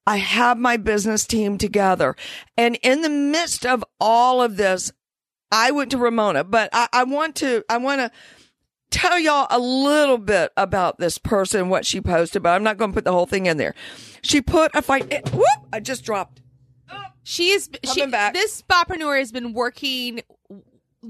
I 0.08 0.18
have 0.18 0.56
my 0.56 0.76
business 0.76 1.26
team 1.26 1.58
together. 1.58 2.14
And 2.56 2.78
in 2.80 3.02
the 3.02 3.10
midst 3.10 3.66
of 3.66 3.84
all 4.00 4.40
of 4.40 4.56
this, 4.56 4.92
I 5.50 5.72
went 5.72 5.90
to 5.90 5.98
Ramona, 5.98 6.44
but 6.44 6.70
I, 6.72 6.88
I 6.92 7.02
want 7.02 7.34
to, 7.36 7.64
I 7.68 7.78
want 7.78 8.00
to 8.00 8.12
tell 8.90 9.18
y'all 9.18 9.48
a 9.50 9.58
little 9.58 10.18
bit 10.18 10.52
about 10.56 10.98
this 10.98 11.18
person, 11.18 11.68
what 11.68 11.84
she 11.84 12.00
posted, 12.00 12.42
but 12.42 12.50
I'm 12.50 12.62
not 12.62 12.78
going 12.78 12.92
to 12.92 12.94
put 12.94 13.04
the 13.04 13.12
whole 13.12 13.26
thing 13.26 13.46
in 13.46 13.56
there. 13.56 13.74
She 14.22 14.40
put 14.40 14.74
a 14.74 14.82
fight. 14.82 15.32
whoop! 15.32 15.46
I 15.72 15.80
just 15.80 16.04
dropped. 16.04 16.40
She 17.22 17.50
is 17.50 17.68
she, 17.82 18.02
Coming 18.02 18.12
back. 18.12 18.34
This 18.34 18.62
spapreneur 18.62 19.18
has 19.18 19.32
been 19.32 19.52
working, 19.52 20.20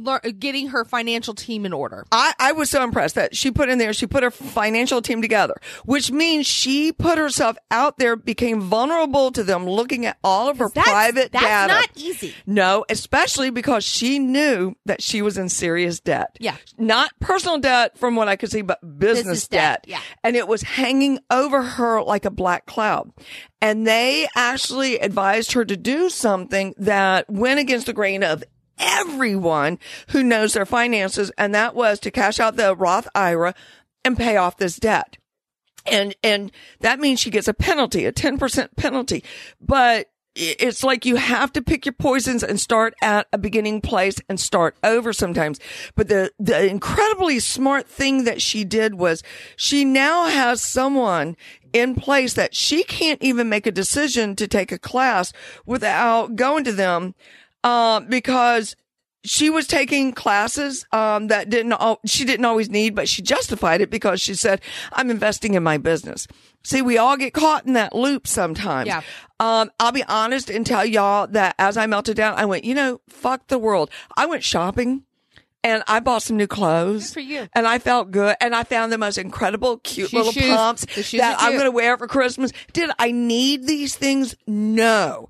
lear, 0.04 0.20
getting 0.38 0.68
her 0.68 0.84
financial 0.84 1.34
team 1.34 1.66
in 1.66 1.72
order. 1.72 2.04
I, 2.12 2.32
I 2.38 2.52
was 2.52 2.70
so 2.70 2.82
impressed 2.82 3.14
that 3.16 3.36
she 3.36 3.50
put 3.50 3.68
in 3.68 3.78
there, 3.78 3.92
she 3.92 4.06
put 4.06 4.22
her 4.22 4.30
financial 4.30 5.02
team 5.02 5.22
together, 5.22 5.54
which 5.84 6.10
means 6.10 6.46
she 6.46 6.92
put 6.92 7.18
herself 7.18 7.56
out 7.70 7.98
there, 7.98 8.16
became 8.16 8.60
vulnerable 8.60 9.30
to 9.32 9.42
them 9.44 9.66
looking 9.66 10.06
at 10.06 10.16
all 10.22 10.48
of 10.48 10.58
her 10.58 10.68
That's, 10.74 10.88
private 10.88 11.32
that's 11.32 11.44
data. 11.44 11.72
not 11.72 11.90
easy. 11.96 12.34
No, 12.46 12.84
especially 12.88 13.50
because 13.50 13.84
she 13.84 14.18
knew 14.18 14.74
that 14.86 15.02
she 15.02 15.22
was 15.22 15.38
in 15.38 15.48
serious 15.48 16.00
debt. 16.00 16.36
Yeah. 16.40 16.56
Not 16.78 17.10
personal 17.20 17.58
debt 17.58 17.98
from 17.98 18.16
what 18.16 18.28
I 18.28 18.36
could 18.36 18.50
see, 18.50 18.62
but 18.62 18.80
business, 18.98 19.16
Business 19.26 19.48
debt. 19.48 19.82
debt, 19.82 19.84
yeah. 19.88 20.00
And 20.22 20.36
it 20.36 20.46
was 20.48 20.62
hanging 20.62 21.18
over 21.30 21.62
her 21.62 22.02
like 22.02 22.24
a 22.24 22.30
black 22.30 22.66
cloud. 22.66 23.10
And 23.62 23.86
they 23.86 24.28
actually 24.36 24.98
advised 24.98 25.52
her 25.52 25.64
to 25.64 25.76
do 25.76 26.10
something 26.10 26.74
that 26.78 27.28
went 27.30 27.58
against 27.58 27.86
the 27.86 27.92
grain 27.94 28.22
of 28.22 28.44
everyone 28.78 29.78
who 30.08 30.22
knows 30.22 30.54
their 30.54 30.66
finances. 30.66 31.32
And 31.38 31.54
that 31.54 31.74
was 31.74 32.00
to 32.00 32.10
cash 32.10 32.40
out 32.40 32.56
the 32.56 32.74
Roth 32.74 33.08
IRA 33.14 33.54
and 34.04 34.16
pay 34.16 34.36
off 34.36 34.56
this 34.56 34.76
debt. 34.76 35.18
And, 35.86 36.14
and 36.22 36.50
that 36.80 36.98
means 36.98 37.20
she 37.20 37.30
gets 37.30 37.48
a 37.48 37.54
penalty, 37.54 38.06
a 38.06 38.12
10% 38.12 38.76
penalty. 38.76 39.22
But 39.60 40.08
it's 40.36 40.84
like 40.84 41.06
you 41.06 41.16
have 41.16 41.52
to 41.54 41.62
pick 41.62 41.86
your 41.86 41.94
poisons 41.94 42.42
and 42.42 42.60
start 42.60 42.94
at 43.00 43.26
a 43.32 43.38
beginning 43.38 43.80
place 43.80 44.16
and 44.28 44.38
start 44.38 44.76
over 44.84 45.12
sometimes. 45.12 45.58
But 45.94 46.08
the, 46.08 46.30
the 46.38 46.66
incredibly 46.66 47.40
smart 47.40 47.88
thing 47.88 48.24
that 48.24 48.42
she 48.42 48.64
did 48.64 48.94
was 48.94 49.22
she 49.56 49.84
now 49.84 50.26
has 50.26 50.62
someone 50.62 51.36
in 51.72 51.94
place 51.94 52.34
that 52.34 52.54
she 52.54 52.84
can't 52.84 53.22
even 53.22 53.48
make 53.48 53.66
a 53.66 53.72
decision 53.72 54.36
to 54.36 54.46
take 54.46 54.72
a 54.72 54.78
class 54.78 55.32
without 55.64 56.36
going 56.36 56.64
to 56.64 56.72
them 56.72 57.14
um, 57.66 58.06
because 58.06 58.76
she 59.24 59.50
was 59.50 59.66
taking 59.66 60.12
classes 60.12 60.86
um, 60.92 61.26
that 61.26 61.50
didn't 61.50 61.72
al- 61.72 62.00
she 62.06 62.24
didn't 62.24 62.44
always 62.44 62.70
need, 62.70 62.94
but 62.94 63.08
she 63.08 63.22
justified 63.22 63.80
it 63.80 63.90
because 63.90 64.20
she 64.20 64.34
said, 64.34 64.60
"I'm 64.92 65.10
investing 65.10 65.54
in 65.54 65.62
my 65.62 65.76
business." 65.78 66.28
See, 66.62 66.80
we 66.82 66.96
all 66.98 67.16
get 67.16 67.32
caught 67.32 67.66
in 67.66 67.74
that 67.74 67.94
loop 67.94 68.26
sometimes. 68.26 68.86
Yeah. 68.86 69.02
Um, 69.38 69.70
I'll 69.78 69.92
be 69.92 70.04
honest 70.04 70.50
and 70.50 70.66
tell 70.66 70.84
y'all 70.84 71.26
that 71.28 71.54
as 71.58 71.76
I 71.76 71.86
melted 71.86 72.16
down, 72.16 72.34
I 72.36 72.44
went, 72.44 72.64
you 72.64 72.74
know, 72.74 73.00
fuck 73.08 73.46
the 73.48 73.58
world. 73.58 73.90
I 74.16 74.26
went 74.26 74.42
shopping. 74.42 75.02
And 75.64 75.82
I 75.88 75.98
bought 75.98 76.22
some 76.22 76.36
new 76.36 76.46
clothes. 76.46 77.08
Good 77.08 77.14
for 77.14 77.20
you. 77.20 77.48
And 77.52 77.66
I 77.66 77.80
felt 77.80 78.12
good. 78.12 78.36
And 78.40 78.54
I 78.54 78.62
found 78.62 78.92
the 78.92 78.98
most 78.98 79.18
incredible, 79.18 79.78
cute 79.78 80.12
little 80.12 80.30
shoes. 80.30 80.54
pumps 80.54 80.84
that 81.10 81.38
I'm 81.40 81.54
going 81.54 81.64
to 81.64 81.72
wear 81.72 81.98
for 81.98 82.06
Christmas. 82.06 82.52
Did 82.72 82.90
I 83.00 83.10
need 83.10 83.66
these 83.66 83.96
things? 83.96 84.36
No. 84.46 85.28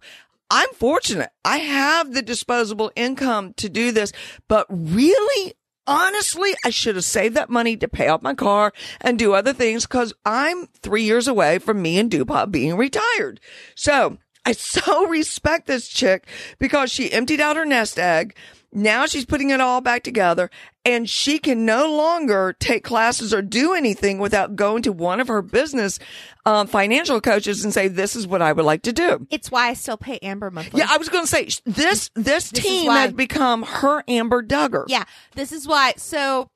I'm 0.50 0.68
fortunate. 0.74 1.30
I 1.44 1.58
have 1.58 2.12
the 2.12 2.22
disposable 2.22 2.92
income 2.94 3.54
to 3.54 3.68
do 3.68 3.92
this, 3.92 4.12
but 4.48 4.66
really, 4.70 5.54
honestly, 5.86 6.54
I 6.64 6.70
should 6.70 6.94
have 6.96 7.04
saved 7.04 7.34
that 7.36 7.50
money 7.50 7.76
to 7.76 7.88
pay 7.88 8.08
off 8.08 8.22
my 8.22 8.34
car 8.34 8.72
and 9.00 9.18
do 9.18 9.34
other 9.34 9.52
things 9.52 9.86
because 9.86 10.12
I'm 10.24 10.66
three 10.66 11.02
years 11.02 11.26
away 11.28 11.58
from 11.58 11.82
me 11.82 11.98
and 11.98 12.10
Dupa 12.10 12.50
being 12.50 12.76
retired. 12.76 13.40
So 13.74 14.18
I 14.46 14.52
so 14.52 15.06
respect 15.08 15.66
this 15.66 15.88
chick 15.88 16.26
because 16.58 16.90
she 16.90 17.12
emptied 17.12 17.40
out 17.40 17.56
her 17.56 17.66
nest 17.66 17.98
egg. 17.98 18.36
Now 18.72 19.06
she's 19.06 19.24
putting 19.24 19.50
it 19.50 19.60
all 19.60 19.80
back 19.80 20.02
together 20.02 20.50
and 20.84 21.08
she 21.08 21.38
can 21.38 21.64
no 21.64 21.90
longer 21.96 22.54
take 22.60 22.84
classes 22.84 23.32
or 23.32 23.40
do 23.40 23.74
anything 23.74 24.18
without 24.18 24.54
going 24.54 24.82
to 24.82 24.92
one 24.92 25.18
of 25.18 25.28
her 25.28 25.40
business 25.40 25.98
um, 26.44 26.66
financial 26.66 27.20
coaches 27.20 27.64
and 27.64 27.72
say, 27.72 27.88
this 27.88 28.14
is 28.14 28.26
what 28.26 28.42
I 28.42 28.52
would 28.52 28.64
like 28.64 28.82
to 28.82 28.92
do. 28.92 29.26
It's 29.30 29.50
why 29.50 29.68
I 29.68 29.74
still 29.74 29.96
pay 29.96 30.18
Amber 30.18 30.50
monthly. 30.50 30.80
Yeah, 30.80 30.88
I 30.90 30.98
was 30.98 31.08
going 31.08 31.24
to 31.24 31.30
say 31.30 31.44
this. 31.64 32.10
This, 32.14 32.50
This 32.50 32.50
team 32.50 32.90
has 32.90 33.12
become 33.12 33.62
her 33.62 34.04
Amber 34.06 34.42
Duggar. 34.42 34.84
Yeah, 34.88 35.04
this 35.34 35.52
is 35.52 35.66
why. 35.66 35.94
So 35.96 36.50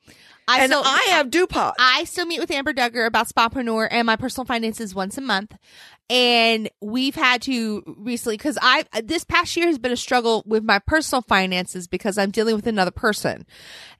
I 0.46 0.60
and 0.60 0.70
still 0.72 0.82
I 0.84 1.06
have 1.10 1.30
Dupont. 1.30 1.74
I 1.78 2.04
still 2.04 2.26
meet 2.26 2.40
with 2.40 2.50
Amber 2.50 2.72
Duggar 2.72 3.06
about 3.06 3.28
Spapreneur 3.28 3.88
and 3.90 4.04
my 4.04 4.16
personal 4.16 4.44
finances 4.44 4.94
once 4.94 5.16
a 5.16 5.20
month. 5.20 5.56
And 6.10 6.68
we've 6.80 7.14
had 7.14 7.42
to 7.42 7.84
recently, 7.98 8.36
cause 8.36 8.58
I, 8.60 8.84
this 9.04 9.22
past 9.22 9.56
year 9.56 9.68
has 9.68 9.78
been 9.78 9.92
a 9.92 9.96
struggle 9.96 10.42
with 10.44 10.64
my 10.64 10.80
personal 10.80 11.22
finances 11.22 11.86
because 11.86 12.18
I'm 12.18 12.32
dealing 12.32 12.56
with 12.56 12.66
another 12.66 12.90
person 12.90 13.46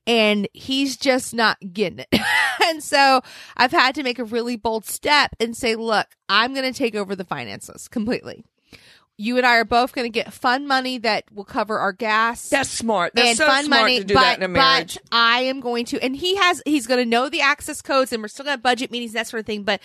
and 0.08 0.48
he's 0.52 0.96
just 0.96 1.32
not 1.32 1.56
getting 1.72 2.00
it. 2.00 2.20
and 2.64 2.82
so 2.82 3.20
I've 3.56 3.70
had 3.70 3.94
to 3.94 4.02
make 4.02 4.18
a 4.18 4.24
really 4.24 4.56
bold 4.56 4.84
step 4.86 5.36
and 5.38 5.56
say, 5.56 5.76
look, 5.76 6.08
I'm 6.28 6.52
going 6.52 6.70
to 6.70 6.76
take 6.76 6.96
over 6.96 7.14
the 7.14 7.24
finances 7.24 7.86
completely. 7.86 8.44
You 9.20 9.36
and 9.36 9.46
I 9.46 9.56
are 9.56 9.66
both 9.66 9.92
going 9.92 10.06
to 10.06 10.10
get 10.10 10.32
fun 10.32 10.66
money 10.66 10.96
that 10.96 11.24
will 11.30 11.44
cover 11.44 11.78
our 11.78 11.92
gas 11.92 12.48
That's 12.48 12.70
smart. 12.70 13.12
That's 13.14 13.28
and 13.28 13.36
so 13.36 13.46
fun 13.46 13.66
smart 13.66 13.82
money, 13.82 13.98
to 13.98 14.04
do 14.04 14.14
but, 14.14 14.20
that 14.20 14.38
in 14.38 14.44
a 14.44 14.48
marriage. 14.48 14.94
but 14.94 15.02
I 15.12 15.42
am 15.42 15.60
going 15.60 15.84
to, 15.86 16.02
and 16.02 16.16
he 16.16 16.36
has, 16.36 16.62
he's 16.64 16.86
going 16.86 17.00
to 17.00 17.04
know 17.08 17.28
the 17.28 17.42
access 17.42 17.82
codes, 17.82 18.14
and 18.14 18.22
we're 18.22 18.28
still 18.28 18.46
going 18.46 18.56
to 18.56 18.62
budget 18.62 18.90
meetings, 18.90 19.12
that 19.12 19.26
sort 19.26 19.40
of 19.40 19.46
thing. 19.46 19.62
But 19.62 19.82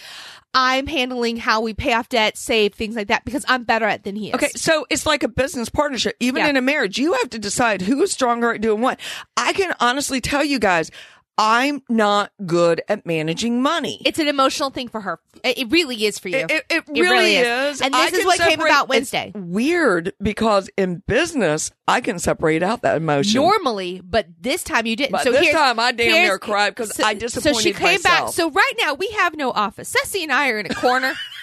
I'm 0.54 0.88
handling 0.88 1.36
how 1.36 1.60
we 1.60 1.74
pay 1.74 1.92
off 1.92 2.08
debt, 2.08 2.38
save 2.38 2.76
things 2.76 2.96
like 2.96 3.10
that 3.10 3.26
because 3.26 3.44
I'm 3.50 3.66
better 3.66 3.84
at 3.84 3.96
it 3.96 4.04
than 4.06 4.16
he 4.16 4.30
is. 4.30 4.36
Okay, 4.36 4.52
so 4.56 4.86
it's 4.90 5.06
like 5.06 5.22
a 5.22 5.28
business 5.28 5.68
partnership. 5.68 6.16
Even 6.22 6.44
Yeah. 6.44 6.52
in 6.52 6.56
a 6.56 6.62
marriage, 6.62 6.98
you 6.98 7.12
have 7.14 7.30
to 7.32 7.40
decide 7.40 7.82
who 7.82 8.02
is 8.04 8.14
stronger 8.14 8.54
at 8.54 8.62
doing 8.62 8.80
what. 8.80 9.02
I 9.36 9.52
can 9.52 9.74
honestly 9.82 10.22
tell 10.22 10.46
you 10.46 10.60
guys, 10.60 10.92
I'm 11.38 11.82
not 11.90 12.32
good 12.46 12.82
at 12.88 13.06
managing 13.06 13.62
money. 13.62 14.02
It's 14.06 14.20
an 14.20 14.28
emotional 14.28 14.70
thing 14.70 14.88
for 14.88 15.02
her. 15.02 15.20
It, 15.44 15.58
it 15.58 15.72
really 15.72 16.06
is 16.06 16.18
for 16.18 16.30
you. 16.30 16.38
It, 16.38 16.52
it, 16.52 16.64
it 16.70 16.88
really, 16.94 17.36
is. 17.36 17.82
And 17.82 17.94
I 17.96 18.10
this 18.10 18.14
is 18.14 18.20
can 18.20 18.28
what 18.28 18.40
came 18.40 18.62
about 18.62 18.88
Wednesday. 18.88 19.32
Weird 19.36 20.14
because 20.22 20.70
in 20.78 21.04
business, 21.08 21.72
I 21.88 22.00
can 22.02 22.20
separate 22.20 22.64
out 22.64 22.84
that 22.84 22.98
emotion. 22.98 23.42
Normally, 23.42 24.02
but 24.04 24.28
this 24.40 24.64
time 24.64 24.86
you 24.86 24.96
didn't. 24.96 25.12
But 25.12 25.24
so 25.24 25.32
this 25.32 25.52
time 25.52 25.80
I 25.80 25.92
damn 25.92 26.12
near 26.12 26.40
cried 26.40 26.76
'cause 26.76 26.96
so- 26.96 27.04
I 27.04 27.14
disappointed 27.14 27.56
So 27.56 27.62
she 27.62 27.74
came 27.74 28.02
back. 28.02 28.30
So 28.30 28.50
right 28.50 28.74
now 28.80 28.94
we 28.94 29.10
have 29.12 29.36
no 29.36 29.52
office. 29.52 29.90
Ceci 29.90 30.24
and 30.24 30.32
I 30.32 30.50
are 30.50 30.60
in 30.60 30.66
a 30.66 30.76
corner. 30.76 31.14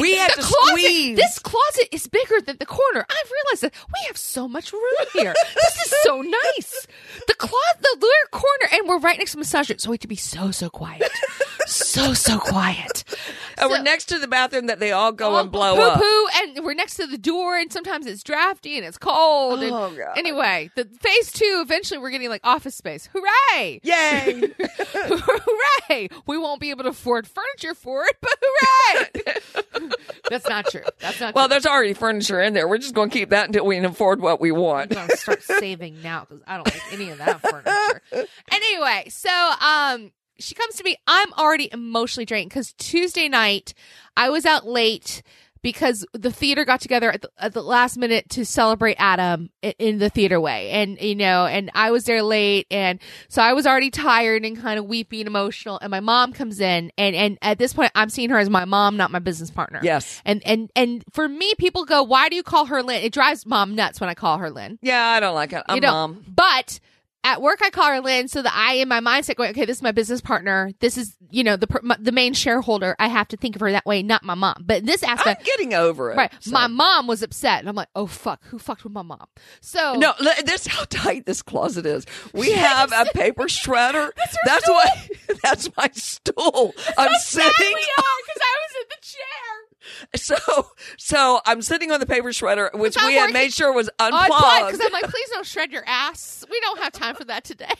we 0.00 0.16
had 0.16 0.28
to 0.28 0.40
closet, 0.42 0.68
squeeze. 0.78 1.16
This 1.16 1.38
closet 1.38 1.88
is 1.92 2.06
bigger 2.06 2.40
than 2.40 2.56
the 2.58 2.66
corner. 2.66 3.06
I've 3.08 3.30
realized 3.30 3.62
that 3.62 3.72
we 3.88 4.06
have 4.08 4.16
so 4.16 4.46
much 4.48 4.72
room 4.72 4.82
here. 5.14 5.34
this 5.54 5.76
is 5.86 5.94
so 6.02 6.20
nice. 6.20 6.86
The 7.26 7.34
closet, 7.34 7.80
the 7.80 7.96
little 8.00 8.30
corner, 8.30 8.68
and 8.72 8.88
we're 8.88 8.98
right 8.98 9.18
next 9.18 9.32
to 9.32 9.36
the 9.36 9.40
massage 9.40 9.70
room, 9.70 9.78
so 9.78 9.90
we 9.90 9.94
have 9.94 10.00
to 10.00 10.08
be 10.08 10.16
so 10.16 10.50
so 10.50 10.68
quiet, 10.68 11.10
so 11.66 12.12
so 12.12 12.38
quiet. 12.38 13.04
and 13.56 13.70
we're 13.70 13.82
next 13.82 14.06
to 14.06 14.18
the 14.18 14.28
bathroom 14.28 14.66
that 14.66 14.78
they 14.78 14.92
all 14.92 15.12
go 15.12 15.36
Oh, 15.36 15.40
and 15.40 15.50
blow 15.50 15.76
up. 15.80 16.02
and 16.36 16.64
we're 16.64 16.74
next 16.74 16.96
to 16.96 17.06
the 17.06 17.18
door, 17.18 17.56
and 17.56 17.72
sometimes 17.72 18.06
it's 18.06 18.22
drafty 18.22 18.76
and 18.76 18.86
it's 18.86 18.98
cold. 18.98 19.62
and 19.62 19.72
Oh, 19.72 19.90
God. 19.96 20.18
Anyway, 20.18 20.70
the 20.76 20.84
phase 21.00 21.32
two. 21.32 21.60
Eventually, 21.64 21.98
we're 21.98 22.10
getting 22.10 22.28
like 22.28 22.40
office 22.44 22.74
space. 22.76 23.08
Hooray! 23.14 23.80
Yay! 23.82 24.42
hooray! 24.94 26.08
We 26.26 26.38
won't 26.38 26.60
be 26.60 26.70
able 26.70 26.84
to 26.84 26.90
afford 26.90 27.26
furniture 27.26 27.74
for 27.74 28.04
it, 28.04 28.16
but 28.20 28.34
hooray! 28.40 28.87
That's 30.30 30.48
not 30.48 30.66
true. 30.66 30.82
That's 30.98 31.20
not 31.20 31.34
well, 31.34 31.46
true. 31.46 31.50
there's 31.50 31.66
already 31.66 31.94
furniture 31.94 32.40
in 32.40 32.52
there. 32.54 32.68
We're 32.68 32.78
just 32.78 32.94
going 32.94 33.10
to 33.10 33.18
keep 33.18 33.30
that 33.30 33.46
until 33.46 33.66
we 33.66 33.76
can 33.76 33.84
afford 33.84 34.20
what 34.20 34.40
we 34.40 34.52
want. 34.52 34.96
I'm 34.96 35.08
start 35.10 35.42
saving 35.42 36.02
now 36.02 36.26
because 36.28 36.42
I 36.46 36.56
don't 36.56 36.66
like 36.66 36.92
any 36.92 37.10
of 37.10 37.18
that 37.18 37.40
furniture. 37.40 38.02
Anyway, 38.50 39.06
so 39.08 39.30
um, 39.30 40.10
she 40.38 40.54
comes 40.54 40.76
to 40.76 40.84
me. 40.84 40.96
I'm 41.06 41.32
already 41.34 41.68
emotionally 41.72 42.24
drained 42.24 42.50
because 42.50 42.72
Tuesday 42.74 43.28
night 43.28 43.74
I 44.16 44.30
was 44.30 44.46
out 44.46 44.66
late 44.66 45.22
because 45.62 46.06
the 46.12 46.30
theater 46.30 46.64
got 46.64 46.80
together 46.80 47.10
at 47.10 47.22
the, 47.22 47.30
at 47.38 47.52
the 47.54 47.62
last 47.62 47.96
minute 47.96 48.28
to 48.30 48.44
celebrate 48.44 48.96
Adam 48.98 49.50
in, 49.62 49.72
in 49.78 49.98
the 49.98 50.08
theater 50.08 50.40
way, 50.40 50.70
and 50.70 51.00
you 51.00 51.14
know, 51.14 51.46
and 51.46 51.70
I 51.74 51.90
was 51.90 52.04
there 52.04 52.22
late, 52.22 52.66
and 52.70 52.98
so 53.28 53.42
I 53.42 53.52
was 53.52 53.66
already 53.66 53.90
tired 53.90 54.44
and 54.44 54.60
kind 54.60 54.78
of 54.78 54.86
weepy 54.86 55.20
and 55.20 55.28
emotional. 55.28 55.78
And 55.80 55.90
my 55.90 56.00
mom 56.00 56.32
comes 56.32 56.60
in, 56.60 56.92
and 56.98 57.14
and 57.16 57.38
at 57.42 57.58
this 57.58 57.72
point, 57.72 57.92
I'm 57.94 58.10
seeing 58.10 58.30
her 58.30 58.38
as 58.38 58.50
my 58.50 58.64
mom, 58.64 58.96
not 58.96 59.10
my 59.10 59.18
business 59.18 59.50
partner. 59.50 59.80
Yes. 59.82 60.22
And 60.24 60.42
and 60.46 60.70
and 60.76 61.04
for 61.12 61.28
me, 61.28 61.54
people 61.58 61.84
go, 61.84 62.02
"Why 62.02 62.28
do 62.28 62.36
you 62.36 62.42
call 62.42 62.66
her 62.66 62.82
Lynn?" 62.82 63.02
It 63.02 63.12
drives 63.12 63.46
mom 63.46 63.74
nuts 63.74 64.00
when 64.00 64.10
I 64.10 64.14
call 64.14 64.38
her 64.38 64.50
Lynn. 64.50 64.78
Yeah, 64.82 65.04
I 65.04 65.20
don't 65.20 65.34
like 65.34 65.52
it. 65.52 65.62
I'm 65.68 65.76
you 65.76 65.80
know, 65.80 65.92
mom. 65.92 66.24
but 66.28 66.80
at 67.24 67.42
work 67.42 67.60
I 67.62 67.70
call 67.70 67.88
her 67.88 68.00
Lynn, 68.00 68.28
so 68.28 68.42
that 68.42 68.52
I 68.54 68.74
in 68.74 68.88
my 68.88 69.00
mindset 69.00 69.36
going, 69.36 69.50
"Okay, 69.50 69.64
this 69.64 69.78
is 69.78 69.82
my 69.82 69.92
business 69.92 70.20
partner. 70.20 70.70
This 70.80 70.96
is 70.96 71.16
you 71.30 71.44
know 71.44 71.56
the 71.56 71.66
my, 71.82 71.96
the 71.98 72.12
main 72.12 72.32
shareholder. 72.34 72.94
I 72.98 73.08
have 73.08 73.28
to 73.28 73.36
think 73.36 73.56
of 73.56 73.60
her 73.60 73.72
that 73.72 73.86
way, 73.86 74.02
not 74.02 74.22
my 74.24 74.34
mom." 74.34 74.64
But 74.64 74.86
this 74.86 75.02
I'm 75.04 75.18
getting 75.44 75.74
over 75.74 76.12
it. 76.12 76.16
Right, 76.16 76.32
so. 76.40 76.50
my 76.52 76.66
mom 76.66 77.06
was 77.06 77.22
upset, 77.22 77.60
and 77.60 77.68
I'm 77.68 77.74
like, 77.74 77.88
"Oh 77.94 78.06
fuck, 78.06 78.44
who 78.44 78.58
fucked 78.58 78.84
with 78.84 78.92
my 78.92 79.02
mom?" 79.02 79.26
So 79.60 79.94
No, 79.94 80.14
is 80.20 80.66
how 80.66 80.84
tight 80.84 81.26
this 81.26 81.42
closet 81.42 81.86
is. 81.86 82.06
We 82.32 82.52
have 82.52 82.92
a 82.92 83.06
paper 83.14 83.44
shredder. 83.44 84.10
That's 84.16 84.36
That's 84.44 84.64
stool? 84.64 84.74
what. 84.74 85.10
That's 85.42 85.76
my 85.76 85.90
stool. 85.94 86.74
I'm 86.96 87.10
Sad 87.20 87.52
sitting. 87.52 87.74
we 87.74 87.88
are 87.98 88.18
because 88.26 88.42
I 88.42 88.56
was 88.62 88.76
in 88.80 88.88
the 88.90 88.96
chair. 89.02 89.68
So, 90.16 90.67
so 91.08 91.40
I'm 91.46 91.62
sitting 91.62 91.90
on 91.90 92.00
the 92.00 92.06
paper 92.06 92.28
shredder, 92.28 92.70
which 92.74 92.94
we 93.02 93.14
had 93.14 93.32
made 93.32 93.50
sure 93.50 93.72
was 93.72 93.88
Unplugged 93.98 94.66
because 94.66 94.80
I'm 94.84 94.92
like, 94.92 95.08
please 95.10 95.30
don't 95.30 95.46
shred 95.46 95.72
your 95.72 95.82
ass. 95.86 96.44
We 96.50 96.60
don't 96.60 96.78
have 96.80 96.92
time 96.92 97.14
for 97.14 97.24
that 97.24 97.44
today. 97.44 97.72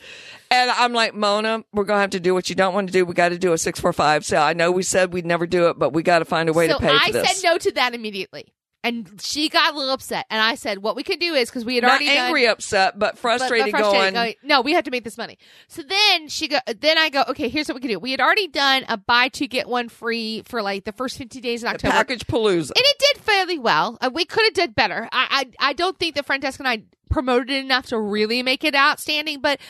and 0.51 0.71
I'm 0.71 0.95
like, 0.95 1.15
Mona, 1.15 1.63
we're 1.75 1.85
gonna 1.85 2.01
have 2.01 2.11
to 2.11 2.21
do 2.21 2.33
what 2.33 2.49
you 2.49 2.55
don't 2.57 2.73
want 2.73 2.87
to 2.87 2.93
do. 2.93 3.05
We 3.05 3.13
got 3.13 3.29
to 3.29 3.39
do 3.39 3.53
a 3.53 3.59
six 3.59 3.81
four 3.81 3.93
five. 3.93 4.25
So 4.25 4.39
I 4.39 4.55
know 4.55 4.73
we 4.73 4.83
said 4.83 5.13
we'd 5.13 5.27
never 5.27 5.47
do 5.47 5.69
it, 5.69 5.79
but 5.79 5.93
we 5.93 6.03
got 6.03 6.21
to 6.21 6.25
find 6.25 6.49
a 6.49 6.55
way 6.55 6.69
so 6.69 6.79
to 6.79 6.81
pay 6.81 6.89
I 6.91 7.09
for 7.09 7.13
this. 7.13 7.41
said 7.41 7.51
no 7.51 7.59
to 7.59 7.73
that 7.73 7.95
immediately, 7.95 8.47
and 8.89 9.21
she 9.21 9.49
got 9.49 9.75
a 9.75 9.77
little 9.77 9.93
upset. 9.93 10.27
And 10.31 10.41
I 10.41 10.55
said, 10.55 10.79
what 10.79 10.97
we 10.97 11.03
could 11.03 11.21
do 11.21 11.35
is 11.35 11.49
because 11.51 11.65
we 11.65 11.75
had 11.77 11.83
Not 11.83 11.91
already 11.91 12.07
done- 12.07 12.17
angry, 12.17 12.47
upset, 12.47 12.99
but 12.99 12.99
but- 12.99 13.15
but 13.15 13.19
frustrated, 13.21 13.71
frustrated, 13.71 14.15
going. 14.15 14.35
no, 14.43 14.61
we 14.61 14.73
have 14.73 14.85
to 14.85 14.91
make 14.91 15.05
this 15.05 15.17
money. 15.19 15.39
So 15.69 15.83
then 15.83 16.29
she 16.29 16.49
go. 16.49 16.59
Then 16.81 16.99
I 16.99 17.09
go. 17.11 17.25
Okay, 17.29 17.49
here's 17.49 17.69
what 17.69 17.75
we 17.77 17.81
can 17.81 17.91
do. 17.91 17.99
We 17.99 18.11
had 18.11 18.21
already 18.21 18.49
done 18.49 18.85
a 18.89 18.97
buy 18.97 19.29
two 19.29 19.47
get 19.47 19.69
one 19.69 19.89
free 19.89 20.43
for 20.47 20.63
like 20.63 20.85
the 20.85 20.93
first 20.93 21.17
50 21.19 21.41
days 21.41 21.63
in 21.63 21.69
October, 21.69 21.93
Package 21.93 22.27
palooza. 22.27 22.71
and 22.71 22.85
it 22.85 22.97
did 23.15 23.23
fairly 23.23 23.59
well. 23.59 23.99
Uh, 24.01 24.11
we 24.13 24.25
could 24.25 24.45
have 24.45 24.55
did 24.55 24.75
better. 24.75 25.09
I, 25.13 25.47
I 25.61 25.71
I 25.71 25.73
don't 25.73 25.99
think 25.99 26.15
the 26.15 26.23
front 26.23 26.43
desk 26.43 26.59
and 26.59 26.69
I 26.69 26.83
promoted 27.09 27.51
enough 27.51 27.87
to 27.87 27.99
really 27.99 28.43
make 28.43 28.65
it 28.65 28.75
outstanding, 28.75 29.41
but 29.41 29.61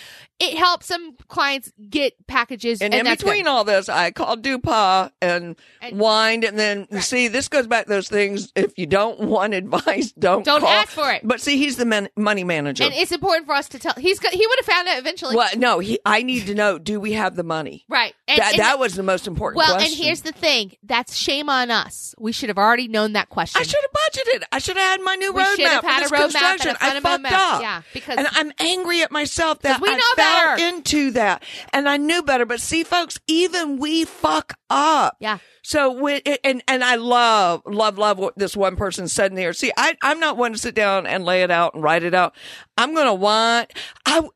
it 0.40 0.56
helps 0.56 0.86
some 0.86 1.16
clients 1.28 1.72
get 1.90 2.14
packages. 2.26 2.80
And, 2.80 2.94
And, 2.94 3.08
in 3.08 3.14
between 3.14 3.44
good. 3.44 3.50
all 3.50 3.64
this, 3.64 3.88
I 3.88 4.10
called 4.10 4.42
Dupas 4.42 5.10
and, 5.20 5.56
And- 5.80 5.98
whined, 5.98 6.44
and 6.44 6.58
then 6.58 6.86
see 7.00 7.28
this 7.28 7.48
goes 7.48 7.66
back 7.66 7.84
to 7.86 7.90
those 7.90 8.08
things. 8.08 8.52
If 8.54 8.78
you 8.78 8.86
don't 8.86 9.18
want 9.28 9.54
advice, 9.54 10.12
don't 10.12 10.44
Don't 10.44 10.60
call. 10.60 10.68
ask 10.68 10.88
for 10.90 11.10
it. 11.12 11.22
But 11.24 11.40
see, 11.40 11.56
he's 11.58 11.76
the 11.76 11.84
man- 11.86 12.08
money 12.16 12.44
manager. 12.44 12.84
and 12.84 12.92
it's 12.94 13.12
important 13.12 13.46
for 13.46 13.54
us 13.54 13.68
to 13.70 13.78
tell. 13.78 13.94
He's 13.96 14.20
he 14.20 14.46
would 14.46 14.58
have 14.58 14.66
found 14.66 14.88
out 14.88 14.98
eventually. 14.98 15.34
well, 15.36 15.50
no, 15.56 15.78
he, 15.80 15.98
I 16.04 16.22
need 16.22 16.46
to 16.46 16.54
know: 16.54 16.78
Do 16.78 17.00
we 17.00 17.12
have 17.14 17.34
the 17.36 17.42
money? 17.44 17.84
Right. 17.88 18.14
And- 18.38 18.46
that 18.46 18.52
and 18.54 18.60
that 18.62 18.78
was 18.78 18.94
the 18.94 19.02
most 19.02 19.26
important 19.26 19.56
question. 19.58 19.70
Well, 19.72 19.78
question. 19.80 19.98
and 19.98 20.04
here's 20.04 20.22
the 20.22 20.32
thing. 20.32 20.72
That's 20.82 21.14
shame 21.16 21.48
on 21.48 21.70
us. 21.70 22.14
We 22.18 22.32
should 22.32 22.48
have 22.48 22.58
already 22.58 22.88
known 22.88 23.12
that 23.14 23.28
question. 23.28 23.60
I 23.60 23.64
should 23.64 23.80
have 23.80 24.12
budgeted. 24.12 24.42
I 24.52 24.58
should 24.58 24.76
have 24.76 24.98
had 24.98 25.00
my 25.04 25.14
new 25.16 25.32
We 25.32 25.44
should 25.44 25.58
roadmap 25.60 25.68
have 25.68 25.80
for 25.82 25.86
had 25.88 26.02
this 26.04 26.10
a 26.10 26.14
roadmap 26.14 26.66
and 26.66 26.76
a. 26.76 26.84
I 26.84 27.00
fucked 27.00 27.32
up. 27.32 27.62
Yeah, 27.62 27.82
because- 27.92 28.16
and 28.18 28.28
I'm 28.32 28.52
angry 28.58 29.02
at 29.02 29.10
myself 29.12 29.60
that 29.60 29.80
we 29.80 29.88
I 29.88 29.94
know 29.96 30.02
fell 30.16 30.46
better. 30.56 30.64
into 30.76 31.10
that, 31.12 31.42
and 31.72 31.88
I 31.88 31.96
knew 31.96 32.22
better. 32.22 32.46
But 32.46 32.60
see, 32.60 32.84
folks, 32.84 33.18
even 33.26 33.78
we 33.78 34.04
fuck 34.04 34.54
up. 34.70 35.16
Yeah. 35.20 35.38
So 35.62 35.92
when, 35.92 36.22
and 36.44 36.62
and 36.66 36.82
I 36.82 36.94
love 36.94 37.62
love 37.66 37.98
love 37.98 38.18
what 38.18 38.38
this 38.38 38.56
one 38.56 38.76
person 38.76 39.06
said 39.08 39.32
in 39.32 39.36
there. 39.36 39.52
See, 39.52 39.70
I 39.76 39.96
I'm 40.02 40.18
not 40.18 40.36
one 40.38 40.52
to 40.52 40.58
sit 40.58 40.74
down 40.74 41.06
and 41.06 41.24
lay 41.24 41.42
it 41.42 41.50
out 41.50 41.74
and 41.74 41.82
write 41.82 42.02
it 42.04 42.14
out. 42.14 42.34
I'm 42.78 42.94
gonna 42.94 43.14
want. 43.14 43.72
I 44.06 44.26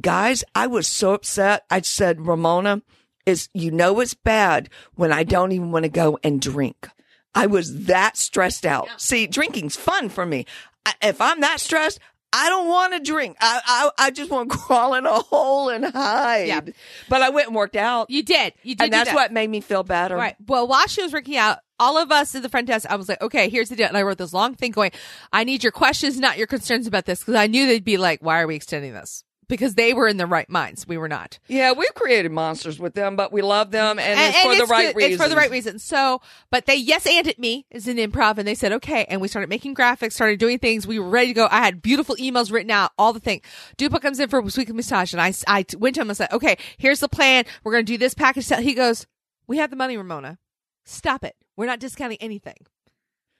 guys, 0.00 0.44
I 0.54 0.66
was 0.68 0.86
so 0.86 1.14
upset. 1.14 1.64
I 1.70 1.80
said, 1.80 2.24
Ramona, 2.26 2.82
is 3.26 3.48
you 3.54 3.70
know 3.70 4.00
it's 4.00 4.14
bad 4.14 4.68
when 4.94 5.12
I 5.12 5.24
don't 5.24 5.52
even 5.52 5.72
want 5.72 5.84
to 5.84 5.90
go 5.90 6.18
and 6.22 6.40
drink. 6.40 6.88
I 7.34 7.46
was 7.46 7.86
that 7.86 8.16
stressed 8.16 8.66
out. 8.66 8.88
See, 8.96 9.26
drinking's 9.26 9.76
fun 9.76 10.08
for 10.08 10.26
me. 10.26 10.46
I, 10.84 10.94
if 11.02 11.20
I'm 11.20 11.40
that 11.42 11.60
stressed, 11.60 12.00
I 12.32 12.48
don't 12.48 12.68
want 12.68 12.92
to 12.92 13.00
drink. 13.00 13.36
I, 13.40 13.60
I 13.64 14.06
I 14.06 14.10
just 14.10 14.30
want 14.30 14.50
to 14.50 14.58
crawl 14.58 14.94
in 14.94 15.06
a 15.06 15.20
hole 15.20 15.68
and 15.68 15.84
hide. 15.84 16.48
Yeah. 16.48 16.60
But 17.08 17.22
I 17.22 17.30
went 17.30 17.48
and 17.48 17.56
worked 17.56 17.76
out, 17.76 18.10
you 18.10 18.22
did. 18.22 18.54
You 18.62 18.74
did. 18.74 18.84
and 18.84 18.92
that's 18.92 19.10
that. 19.10 19.14
what 19.14 19.32
made 19.32 19.50
me 19.50 19.60
feel 19.60 19.82
better. 19.82 20.16
Right. 20.16 20.36
Well, 20.46 20.66
while 20.66 20.86
she 20.86 21.02
was 21.02 21.12
working 21.12 21.36
out, 21.36 21.58
all 21.78 21.96
of 21.96 22.12
us 22.12 22.34
in 22.34 22.42
the 22.42 22.48
front 22.48 22.66
desk, 22.66 22.86
I 22.90 22.96
was 22.96 23.08
like, 23.08 23.22
okay, 23.22 23.48
here's 23.48 23.70
the 23.70 23.76
deal. 23.76 23.88
And 23.88 23.96
I 23.96 24.02
wrote 24.02 24.18
this 24.18 24.32
long 24.32 24.54
thing 24.54 24.70
going, 24.70 24.92
I 25.32 25.44
need 25.44 25.62
your 25.62 25.72
questions, 25.72 26.18
not 26.18 26.36
your 26.36 26.46
concerns 26.46 26.86
about 26.86 27.06
this, 27.06 27.20
because 27.20 27.34
I 27.34 27.46
knew 27.46 27.66
they'd 27.66 27.84
be 27.84 27.96
like, 27.96 28.22
why 28.22 28.40
are 28.42 28.46
we 28.46 28.54
extending 28.54 28.92
this? 28.92 29.24
Because 29.50 29.74
they 29.74 29.92
were 29.92 30.08
in 30.08 30.16
the 30.16 30.26
right 30.26 30.48
minds. 30.48 30.86
We 30.88 30.96
were 30.96 31.08
not. 31.08 31.38
Yeah, 31.48 31.72
we've 31.72 31.94
created 31.94 32.32
monsters 32.32 32.78
with 32.78 32.94
them, 32.94 33.16
but 33.16 33.32
we 33.32 33.42
love 33.42 33.70
them, 33.70 33.98
and, 33.98 34.18
And- 34.18 34.34
it's 34.34 34.42
for 34.42 34.52
and 34.52 34.60
the 34.60 34.66
right 34.66 34.86
good. 34.86 34.96
reasons. 34.96 35.14
It's 35.14 35.22
for 35.22 35.28
the 35.28 35.36
right 35.36 35.50
reason. 35.50 35.78
So, 35.78 36.22
but 36.50 36.64
they 36.64 36.76
yes 36.76 37.06
anded 37.06 37.38
me 37.38 37.66
as 37.70 37.86
an 37.86 37.98
improv, 37.98 38.38
and 38.38 38.48
they 38.48 38.54
said 38.54 38.72
okay, 38.72 39.04
and 39.08 39.20
we 39.20 39.28
started 39.28 39.50
making 39.50 39.74
graphics, 39.74 40.12
started 40.12 40.38
doing 40.40 40.58
things. 40.58 40.86
We 40.86 40.98
were 40.98 41.10
ready 41.10 41.28
to 41.28 41.34
go. 41.34 41.48
I 41.50 41.58
had 41.64 41.82
beautiful 41.82 42.16
emails 42.16 42.50
written 42.50 42.70
out, 42.70 42.92
all 42.96 43.12
the 43.12 43.20
thing. 43.20 43.42
Dupa 43.76 44.00
comes 44.00 44.18
in 44.20 44.28
for 44.30 44.38
a 44.38 44.42
weekly 44.42 44.72
massage, 44.72 45.12
and 45.12 45.20
I 45.20 45.34
I 45.46 45.66
went 45.76 45.96
to 45.96 46.00
him 46.00 46.08
and 46.10 46.16
said, 46.16 46.32
okay, 46.32 46.56
here's 46.78 47.00
the 47.00 47.08
plan. 47.08 47.44
We're 47.64 47.72
gonna 47.72 47.82
do 47.82 47.98
this 47.98 48.14
package. 48.14 48.48
He 48.48 48.72
goes, 48.74 49.06
we 49.46 49.58
have 49.58 49.70
the 49.70 49.76
money, 49.76 49.96
Ramona. 49.96 50.38
Stop 50.84 51.24
it. 51.24 51.34
We're 51.56 51.66
not 51.66 51.80
discounting 51.80 52.18
anything. 52.20 52.56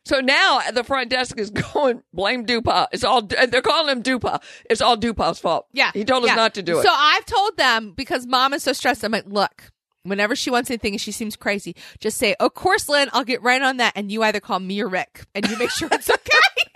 So 0.07 0.21
now 0.21 0.61
the 0.73 0.83
front 0.85 1.11
desk 1.11 1.39
is 1.39 1.51
going 1.73 2.03
blame 2.13 2.47
Dupa. 2.47 2.87
It's 2.93 3.05
all 3.05 3.23
they're 3.23 3.63
calling 3.63 3.91
him 3.97 4.03
Dupa. 4.03 4.43
It's 4.69 4.81
all 4.81 4.97
Dupa's 4.97 5.39
fault. 5.39 5.67
Yeah. 5.73 5.91
he 5.93 6.05
told 6.05 6.25
us 6.25 6.35
not 6.37 6.55
to 6.55 6.63
do 6.63 6.79
it. 6.79 6.83
So 6.83 6.91
I've 6.93 7.27
told 7.27 7.57
them 7.57 7.93
because 7.93 8.27
mom 8.27 8.55
is 8.55 8.63
so 8.63 8.73
stressed. 8.73 9.05
I'm 9.05 9.13
like, 9.13 9.27
look, 9.27 9.71
whenever 10.03 10.35
she 10.35 10.51
wants 10.51 10.71
anything 10.71 10.95
and 10.95 11.01
she 11.01 11.13
seems 11.13 11.37
crazy, 11.37 11.77
just 11.99 12.17
say, 12.17 12.35
of 12.41 12.55
course, 12.55 12.89
Lynn, 12.89 13.11
I'll 13.13 13.25
get 13.25 13.43
right 13.43 13.61
on 13.61 13.77
that. 13.77 13.93
And 13.95 14.11
you 14.11 14.23
either 14.23 14.41
call 14.41 14.59
me 14.61 14.81
or 14.81 14.89
Rick 14.89 15.27
and 15.35 15.49
you 15.49 15.59
make 15.59 15.71
sure 15.71 15.89
it's 15.93 16.11
okay. 16.11 16.70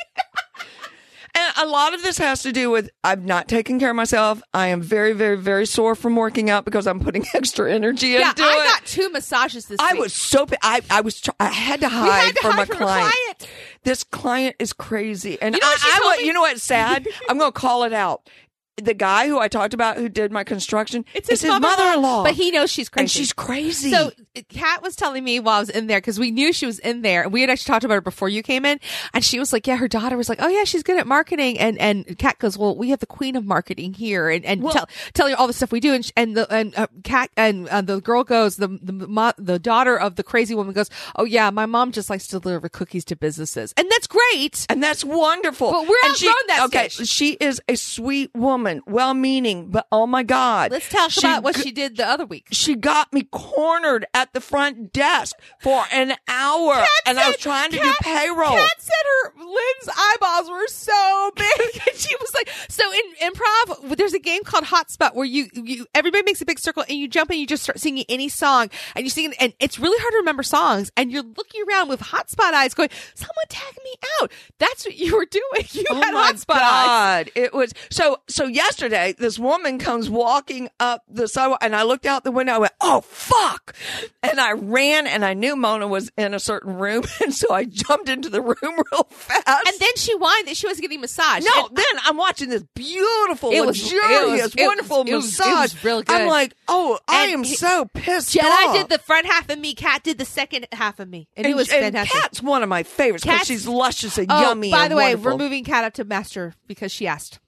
And 1.58 1.68
a 1.68 1.70
lot 1.70 1.94
of 1.94 2.02
this 2.02 2.18
has 2.18 2.42
to 2.42 2.52
do 2.52 2.70
with 2.70 2.90
I'm 3.02 3.24
not 3.24 3.48
taking 3.48 3.78
care 3.78 3.90
of 3.90 3.96
myself. 3.96 4.42
I 4.52 4.68
am 4.68 4.80
very, 4.82 5.12
very, 5.12 5.36
very 5.36 5.66
sore 5.66 5.94
from 5.94 6.16
working 6.16 6.48
out 6.50 6.64
because 6.64 6.86
I'm 6.86 7.00
putting 7.00 7.24
extra 7.34 7.72
energy 7.72 8.08
yeah, 8.08 8.30
into 8.30 8.42
I 8.44 8.52
it. 8.52 8.64
got 8.64 8.84
two 8.86 9.10
massages 9.10 9.66
this 9.66 9.78
week. 9.78 9.80
I 9.80 9.92
week. 9.94 10.02
was 10.02 10.14
so 10.14 10.46
I 10.62 10.80
I 10.90 11.00
was 11.00 11.20
tr- 11.20 11.30
I 11.40 11.46
had 11.48 11.80
to 11.80 11.88
hide 11.88 12.08
had 12.24 12.34
to 12.36 12.40
from 12.42 12.52
hide 12.52 12.62
a 12.62 12.66
from 12.66 12.76
client. 12.78 13.08
a 13.08 13.10
client. 13.36 13.48
This 13.84 14.04
client 14.04 14.56
is 14.58 14.72
crazy, 14.72 15.40
and 15.42 15.54
You 15.54 15.60
know 15.60 15.66
I, 15.66 15.76
I 15.78 15.98
told 16.00 16.10
wa- 16.12 16.16
me? 16.16 16.26
you 16.26 16.32
know 16.32 16.40
what's 16.42 16.62
sad? 16.62 17.06
I'm 17.28 17.38
going 17.38 17.52
to 17.52 17.58
call 17.60 17.84
it 17.84 17.92
out. 17.92 18.28
The 18.76 18.94
guy 18.94 19.28
who 19.28 19.38
I 19.38 19.46
talked 19.46 19.72
about 19.72 19.98
who 19.98 20.08
did 20.08 20.32
my 20.32 20.42
construction, 20.42 21.04
It's 21.14 21.28
is 21.28 21.42
his, 21.42 21.50
mother-in-law, 21.60 22.24
But 22.24 22.34
he 22.34 22.50
knows 22.50 22.72
she's 22.72 22.88
crazy. 22.88 23.02
and 23.04 23.10
she's 23.10 23.32
crazy. 23.32 23.90
So 23.92 24.10
Kat 24.48 24.82
was 24.82 24.96
telling 24.96 25.22
me 25.22 25.38
while 25.38 25.58
I 25.58 25.60
was 25.60 25.70
in 25.70 25.86
there 25.86 25.98
because 26.00 26.18
we 26.18 26.32
knew 26.32 26.52
she 26.52 26.66
was 26.66 26.80
in 26.80 27.02
there, 27.02 27.22
and 27.22 27.32
we 27.32 27.40
had 27.40 27.50
actually 27.50 27.70
talked 27.72 27.84
about 27.84 27.94
her 27.94 28.00
before 28.00 28.28
you 28.28 28.42
came 28.42 28.64
in, 28.64 28.80
and 29.12 29.24
she 29.24 29.38
was 29.38 29.52
like, 29.52 29.68
"Yeah, 29.68 29.76
her 29.76 29.86
daughter 29.86 30.16
was 30.16 30.28
like, 30.28 30.38
oh 30.42 30.48
yeah, 30.48 30.64
she's 30.64 30.82
good 30.82 30.98
at 30.98 31.06
marketing," 31.06 31.56
and 31.58 31.78
and 31.78 32.18
Kat 32.18 32.40
goes, 32.40 32.58
"Well, 32.58 32.74
we 32.76 32.90
have 32.90 32.98
the 32.98 33.06
queen 33.06 33.36
of 33.36 33.44
marketing 33.46 33.94
here," 33.94 34.28
and 34.28 34.44
and 34.44 34.60
Well- 34.62 34.72
tell 34.72 34.88
tell 35.12 35.28
you 35.30 35.36
all 35.36 35.46
the 35.46 35.52
stuff 35.52 35.70
we 35.70 35.78
do, 35.78 35.92
and 35.94 36.10
and 36.16 36.36
the 36.36 36.52
and 36.52 36.76
uh, 36.76 36.88
Kat 37.04 37.30
and 37.36 37.68
uh, 37.68 37.80
the 37.80 38.00
girl 38.00 38.24
goes, 38.24 38.56
the 38.56 38.66
the 38.82 38.92
mo- 38.92 39.32
the 39.38 39.60
daughter 39.60 39.96
of 39.96 40.16
the 40.16 40.24
crazy 40.24 40.56
woman 40.56 40.72
goes, 40.74 40.90
"Oh 41.14 41.24
yeah, 41.24 41.48
my 41.50 41.66
mom 41.66 41.92
just 41.92 42.10
likes 42.10 42.26
to 42.28 42.40
deliver 42.40 42.68
cookies 42.68 43.04
to 43.04 43.14
businesses," 43.14 43.72
and 43.76 43.88
that's 43.88 44.08
great. 44.08 44.66
and 44.68 44.82
that's 44.82 45.04
wonderful. 45.04 45.70
But 45.70 45.86
we're 45.88 46.14
she, 46.16 46.26
outgrown 46.26 46.46
that 46.48 46.62
Okay, 46.66 46.88
stage. 46.88 47.08
she 47.08 47.32
is 47.34 47.60
a 47.68 47.76
sweet 47.76 48.30
woman, 48.34 48.63
well-meaning, 48.86 49.70
but 49.70 49.86
oh 49.92 50.06
my 50.06 50.22
god, 50.22 50.70
Let's 50.72 50.88
talk 50.88 51.10
She 51.10 51.20
about 51.26 51.42
what 51.42 51.56
g- 51.56 51.62
she 51.62 51.72
did 51.72 51.96
the 51.96 52.06
other 52.06 52.26
week. 52.26 52.46
she 52.50 52.74
got 52.74 53.12
me 53.12 53.22
cornered 53.30 54.06
at 54.14 54.32
the 54.32 54.40
front 54.40 54.92
desk 54.92 55.36
for 55.60 55.84
an 55.92 56.14
hour, 56.28 56.84
and 57.06 57.18
I 57.18 57.28
was 57.28 57.36
trying 57.38 57.70
to 57.72 57.78
Kat- 57.78 57.96
do 58.00 58.04
payroll. 58.04 58.50
Kat 58.52 58.70
said 58.78 58.92
her 59.24 59.32
Lynn's 59.44 59.88
eyeballs 59.98 60.50
were 60.50 60.66
so 60.68 61.30
big, 61.36 61.60
and 61.88 61.96
she 61.96 62.14
was 62.20 62.32
like, 62.34 62.48
"So 62.68 62.84
in 62.92 63.30
improv, 63.32 63.96
there's 63.96 64.14
a 64.14 64.18
game 64.18 64.42
called 64.44 64.64
Hotspot 64.64 65.14
where 65.14 65.26
you 65.26 65.48
you 65.54 65.86
everybody 65.94 66.22
makes 66.24 66.40
a 66.40 66.44
big 66.46 66.58
circle 66.58 66.84
and 66.88 66.98
you 66.98 67.08
jump 67.08 67.30
and 67.30 67.38
you 67.38 67.46
just 67.46 67.62
start 67.62 67.78
singing 67.80 68.04
any 68.08 68.28
song, 68.28 68.70
and 68.96 69.04
you 69.04 69.10
sing, 69.10 69.32
and 69.40 69.52
it's 69.60 69.78
really 69.78 69.98
hard 70.00 70.12
to 70.12 70.18
remember 70.18 70.42
songs, 70.42 70.90
and 70.96 71.10
you're 71.12 71.22
looking 71.22 71.62
around 71.68 71.88
with 71.88 72.00
hotspot 72.00 72.52
eyes, 72.52 72.74
going, 72.74 72.90
"Someone 73.14 73.46
tag 73.48 73.74
me 73.84 73.94
out." 74.20 74.30
That's 74.58 74.84
what 74.84 74.96
you 74.96 75.16
were 75.16 75.26
doing. 75.26 75.42
You 75.74 75.84
Oh 75.90 76.00
had 76.00 76.14
hotspot 76.14 76.54
eyes. 76.56 77.24
God. 77.26 77.30
It 77.34 77.52
was 77.52 77.72
so 77.90 78.18
so 78.28 78.46
yesterday 78.54 79.14
this 79.18 79.38
woman 79.38 79.78
comes 79.78 80.08
walking 80.08 80.68
up 80.80 81.02
the 81.08 81.28
sidewalk 81.28 81.58
and 81.62 81.74
I 81.74 81.82
looked 81.82 82.06
out 82.06 82.24
the 82.24 82.30
window, 82.32 82.52
I 82.54 82.58
went, 82.58 82.72
Oh 82.80 83.00
fuck 83.02 83.74
and 84.22 84.40
I 84.40 84.52
ran 84.52 85.06
and 85.06 85.24
I 85.24 85.34
knew 85.34 85.56
Mona 85.56 85.86
was 85.88 86.10
in 86.16 86.34
a 86.34 86.38
certain 86.40 86.74
room 86.76 87.04
and 87.22 87.34
so 87.34 87.52
I 87.52 87.64
jumped 87.64 88.08
into 88.08 88.28
the 88.28 88.40
room 88.40 88.54
real 88.92 89.04
fast. 89.10 89.46
And 89.66 89.78
then 89.80 89.90
she 89.96 90.16
whined 90.16 90.48
that 90.48 90.56
she 90.56 90.66
was 90.66 90.80
getting 90.80 91.00
massaged. 91.00 91.46
no, 91.54 91.66
And- 91.66 91.76
then 91.76 91.84
I'm 92.04 92.16
watching 92.16 92.48
this 92.50 92.64
beautiful, 92.74 93.50
It 93.50 93.64
was- 93.66 93.78
it 93.80 93.94
luxurious, 93.94 94.54
it 94.54 94.60
was- 94.60 94.66
wonderful 94.66 95.02
it 95.02 95.14
was- 95.14 95.24
it 95.24 95.38
massage. 95.38 95.74
was 95.74 95.84
real 95.84 96.02
good. 96.02 96.14
I'm 96.14 96.28
like, 96.28 96.54
oh, 96.68 96.98
I 97.08 97.24
And 97.24 97.32
am 97.32 97.42
he- 97.44 97.54
so 97.56 97.86
pissed 97.92 98.34
Jedi 98.34 98.44
off. 98.44 98.74
did 98.76 98.88
the 98.88 98.98
front 98.98 99.26
half 99.26 99.48
of 99.50 99.58
me. 99.58 99.74
Kat 99.74 100.02
did 100.02 100.18
the 100.18 100.24
second 100.24 100.66
half 100.72 101.00
of 101.00 101.08
me, 101.08 101.28
and, 101.36 101.46
and, 101.46 101.52
it 101.52 101.56
was 101.56 101.68
and 101.70 101.80
fantastic. 101.82 102.20
Kat's 102.20 102.42
one 102.42 102.62
of 102.62 102.68
my 102.68 102.82
favorites 102.82 103.24
because 103.24 103.46
she's 103.46 103.66
luscious 103.66 104.18
and 104.18 104.28
oh, 104.30 104.40
yummy. 104.40 104.70
by 104.70 104.88
the 104.88 104.96
way, 104.96 105.14
wonderful. 105.14 105.32
we're 105.32 105.44
moving 105.44 105.64
Kat 105.64 105.84
up 105.84 105.94
to 105.94 106.04
master 106.04 106.54
because 106.66 106.92
she 106.92 107.06
asked. 107.06 107.38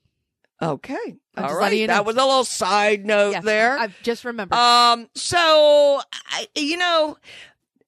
Okay. 0.63 1.17
I'm 1.37 1.45
All 1.45 1.57
right. 1.57 1.73
you 1.77 1.87
know. 1.87 1.95
That 1.95 2.07
was 2.07 2.17
a 2.17 2.25
little 2.25 2.45
side 2.45 3.05
note 3.05 3.43
there. 3.43 3.79
I've 3.79 4.01
just 4.03 4.25
remembered. 4.25 4.57
Um, 4.59 5.09
so 5.15 6.01
I, 6.31 6.49
you 6.55 6.77
know, 6.79 7.19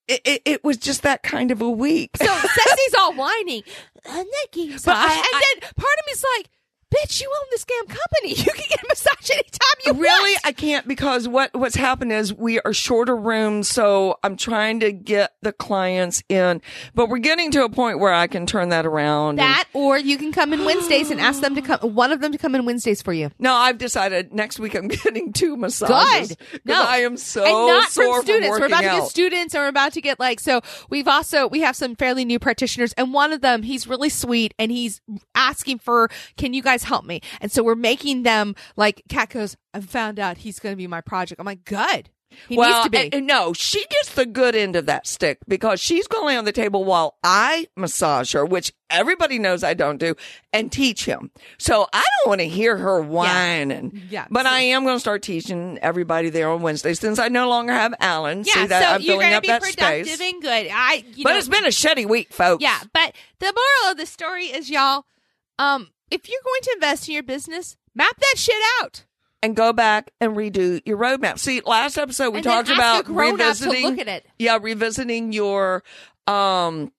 it, 0.07 0.21
it, 0.25 0.43
it 0.45 0.65
was 0.65 0.77
just 0.77 1.03
that 1.03 1.23
kind 1.23 1.51
of 1.51 1.63
a 1.63 1.71
week. 1.71 2.11
so 2.17 2.27
Ceci's 2.27 2.95
all 2.99 3.15
whining. 3.15 3.63
Getting 4.05 4.71
massage. 4.73 4.85
But 4.85 4.97
I- 4.97 5.15
and 5.15 5.43
then 5.63 5.71
part 5.77 5.99
of 5.99 6.05
me's 6.07 6.25
like, 6.37 6.49
bitch, 6.95 7.21
you 7.21 7.31
own 7.31 7.47
this 7.51 7.65
damn 7.65 7.87
company. 7.87 8.35
You 8.39 8.53
can 8.53 8.65
get 8.69 8.83
a 8.83 8.87
massage 8.89 9.31
anytime 9.31 9.59
you 9.85 9.93
want. 9.93 10.03
really, 10.03 10.33
want. 10.33 10.47
I 10.47 10.53
can't 10.53 10.89
because 10.89 11.27
what 11.29 11.53
what's 11.55 11.75
happened 11.75 12.13
is 12.13 12.33
we 12.33 12.61
are 12.61 12.73
shorter 12.73 13.17
rooms, 13.17 13.69
so 13.69 14.19
I'm 14.23 14.37
trying 14.37 14.81
to 14.81 14.93
get 14.93 15.35
the 15.43 15.53
clients 15.53 16.23
in, 16.29 16.61
but 16.95 17.09
we're 17.09 17.19
getting 17.19 17.51
to 17.53 17.65
a 17.65 17.69
point 17.69 17.99
where 17.99 18.13
I 18.13 18.27
can 18.27 18.47
turn 18.47 18.69
that 18.71 18.87
around. 18.87 19.31
and- 19.31 19.39
That, 19.41 19.65
or 19.75 19.99
you 19.99 20.17
can 20.19 20.33
come 20.33 20.53
in 20.53 20.65
Wednesdays 20.65 21.11
and 21.11 21.21
ask 21.21 21.41
them 21.41 21.55
to 21.57 21.63
come, 21.63 21.79
one 21.95 22.13
of 22.13 22.21
them 22.21 22.33
to 22.33 22.39
come 22.39 22.55
in 22.55 22.65
Wednesdays 22.65 23.03
for 23.03 23.13
you. 23.13 23.31
no, 23.39 23.55
I've 23.55 23.79
decided 23.79 24.33
next 24.33 24.59
week 24.59 24.75
I'm 24.75 24.89
getting 24.89 25.33
two 25.33 25.57
massages. 25.57 26.37
Good. 26.37 26.61
No, 26.65 26.83
I 26.83 26.99
am 26.99 27.17
so 27.17 27.45
and 27.45 27.53
not 27.53 27.89
from 27.91 28.23
students. 28.23 28.49
From 28.49 28.61
we're 28.61 28.67
about 28.67 28.81
to 28.83 29.01
get 29.01 29.09
students, 29.09 29.55
and 29.55 29.63
we're 29.63 29.69
about 29.69 29.93
to 29.95 30.01
get 30.01 30.19
like 30.21 30.41
so. 30.41 30.61
We've 30.91 31.09
also 31.09 31.47
we 31.49 31.61
have 31.61 31.77
some 31.77 31.97
fairly 31.97 32.25
new 32.25 32.39
practitioners, 32.39 32.93
and 32.95 33.13
one 33.13 33.33
of 33.33 33.41
them 33.41 33.63
he's 33.63 33.87
really 33.87 34.09
sweet, 34.09 34.55
and 34.59 34.71
he's 34.71 35.01
asking 35.35 35.79
for, 35.81 36.09
"Can 36.37 36.55
you 36.55 36.63
guys 36.63 36.78
help 36.85 37.05
me?" 37.05 37.21
And 37.41 37.51
so 37.53 37.63
we're 37.63 37.75
making 37.75 38.23
them 38.23 38.55
like 38.77 39.03
Kat 39.09 39.31
goes. 39.31 39.57
I 39.75 39.81
found 39.81 40.19
out 40.19 40.39
he's 40.39 40.59
going 40.59 40.73
to 40.73 40.77
be 40.77 40.87
my 40.87 41.01
project. 41.01 41.39
I'm 41.41 41.47
like, 41.47 41.65
good. 41.65 42.11
He 42.47 42.59
well, 42.59 42.69
needs 42.69 42.85
to 42.85 42.91
be. 42.91 43.17
and- 43.17 43.27
no, 43.27 43.55
she 43.55 43.85
gets 43.87 44.15
the 44.15 44.27
good 44.27 44.55
end 44.55 44.77
of 44.77 44.85
that 44.87 45.07
stick 45.07 45.39
because 45.49 45.81
she's 45.81 46.07
going 46.07 46.25
to 46.25 46.27
lay 46.27 46.37
on 46.37 46.45
the 46.45 46.53
table 46.53 46.85
while 46.85 47.17
I 47.25 47.69
massage 47.75 48.35
her, 48.35 48.45
which 48.45 48.73
everybody 48.91 49.39
knows 49.39 49.65
I 49.65 49.73
don't 49.73 49.97
do, 49.97 50.15
and 50.53 50.71
teach 50.71 51.07
him. 51.07 51.31
So 51.59 51.87
I 51.91 52.03
don't 52.21 52.29
want 52.29 52.41
to 52.43 52.47
hear 52.49 52.77
her 52.77 53.01
whining. 53.01 54.03
Yeah. 54.11 54.27
But 54.31 54.45
I 54.47 54.61
am 54.61 54.85
going 54.85 54.97
to 54.97 55.01
start 55.01 55.23
teaching 55.23 55.79
everybody 55.81 56.29
there 56.29 56.51
on 56.51 56.61
Wednesday 56.61 56.93
since 56.95 57.19
I 57.19 57.29
no 57.29 57.49
longer 57.49 57.73
have 57.73 57.95
Alan. 57.99 58.45
yeah, 58.47 58.53
See 58.53 58.67
that 58.67 58.83
so 58.83 58.89
I'm 58.91 59.01
you're 59.01 59.13
filling 59.15 59.21
going 59.21 59.31
to 59.31 59.37
up 59.39 59.43
be 59.43 59.49
that 59.49 59.63
productive 59.63 60.07
space. 60.15 60.33
and 60.33 60.43
good. 60.43 60.69
I, 60.73 61.05
you 61.15 61.25
But 61.25 61.33
know, 61.33 61.39
it's 61.39 61.49
been 61.49 61.65
a 61.65 61.69
shitty 61.69 62.07
week, 62.07 62.33
folks. 62.33 62.63
Yeah, 62.63 62.79
but 62.93 63.15
the 63.39 63.47
moral 63.47 63.93
of 63.93 63.97
the 63.97 64.07
story 64.07 64.47
is, 64.47 64.69
y'all, 64.69 65.05
um, 65.59 65.89
if 66.11 66.29
you're 66.29 66.41
going 66.45 66.61
to 66.63 66.71
invest 66.75 67.09
in 67.09 67.15
your 67.15 67.23
business, 67.23 67.77
map 67.95 68.17
that 68.17 68.35
shit 68.39 68.55
out. 68.81 69.05
And 69.43 69.55
go 69.55 69.73
back 69.73 70.11
and 70.21 70.35
redo 70.37 70.81
your 70.85 70.99
roadmap. 70.99 71.39
See, 71.39 71.61
last 71.65 71.97
episode 71.97 72.31
we 72.31 72.39
And 72.39 72.45
talked 72.45 72.71
about 72.71 73.09
revisiting. 73.09 73.85
look 73.91 73.99
at 74.01 74.09
it. 74.09 74.27
Yeah, 74.39 74.59
revisiting 74.61 75.33
your 75.33 75.85
um 76.27 76.91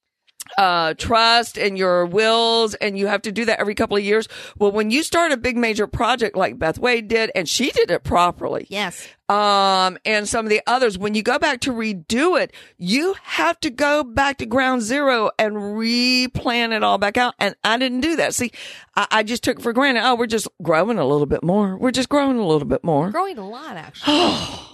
uh, 0.57 0.93
trust 0.95 1.57
and 1.57 1.77
your 1.77 2.05
wills, 2.05 2.73
and 2.75 2.97
you 2.97 3.07
have 3.07 3.21
to 3.23 3.31
do 3.31 3.45
that 3.45 3.59
every 3.59 3.75
couple 3.75 3.95
of 3.97 4.03
years. 4.03 4.27
Well, 4.57 4.71
when 4.71 4.91
you 4.91 5.03
start 5.03 5.31
a 5.31 5.37
big 5.37 5.57
major 5.57 5.87
project 5.87 6.35
like 6.35 6.57
Beth 6.59 6.79
Wade 6.79 7.07
did, 7.07 7.31
and 7.35 7.47
she 7.47 7.71
did 7.71 7.91
it 7.91 8.03
properly, 8.03 8.67
Yes. 8.69 9.07
um, 9.29 9.97
and 10.05 10.27
some 10.27 10.45
of 10.45 10.49
the 10.49 10.61
others, 10.67 10.97
when 10.97 11.13
you 11.15 11.21
go 11.23 11.39
back 11.39 11.61
to 11.61 11.71
redo 11.71 12.41
it, 12.41 12.51
you 12.77 13.15
have 13.23 13.59
to 13.61 13.69
go 13.69 14.03
back 14.03 14.37
to 14.39 14.45
ground 14.45 14.81
zero 14.81 15.29
and 15.37 15.53
replan 15.55 16.75
it 16.75 16.83
all 16.83 16.97
back 16.97 17.17
out. 17.17 17.35
And 17.39 17.55
I 17.63 17.77
didn't 17.77 18.01
do 18.01 18.15
that. 18.17 18.33
See, 18.33 18.51
I, 18.95 19.07
I 19.11 19.23
just 19.23 19.43
took 19.43 19.61
for 19.61 19.71
granted. 19.73 20.01
Oh, 20.05 20.15
we're 20.15 20.25
just 20.27 20.47
growing 20.61 20.97
a 20.97 21.05
little 21.05 21.27
bit 21.27 21.43
more. 21.43 21.77
We're 21.77 21.91
just 21.91 22.09
growing 22.09 22.37
a 22.37 22.45
little 22.45 22.67
bit 22.67 22.83
more. 22.83 23.11
Growing 23.11 23.37
a 23.37 23.47
lot, 23.47 23.77
actually. 23.77 24.13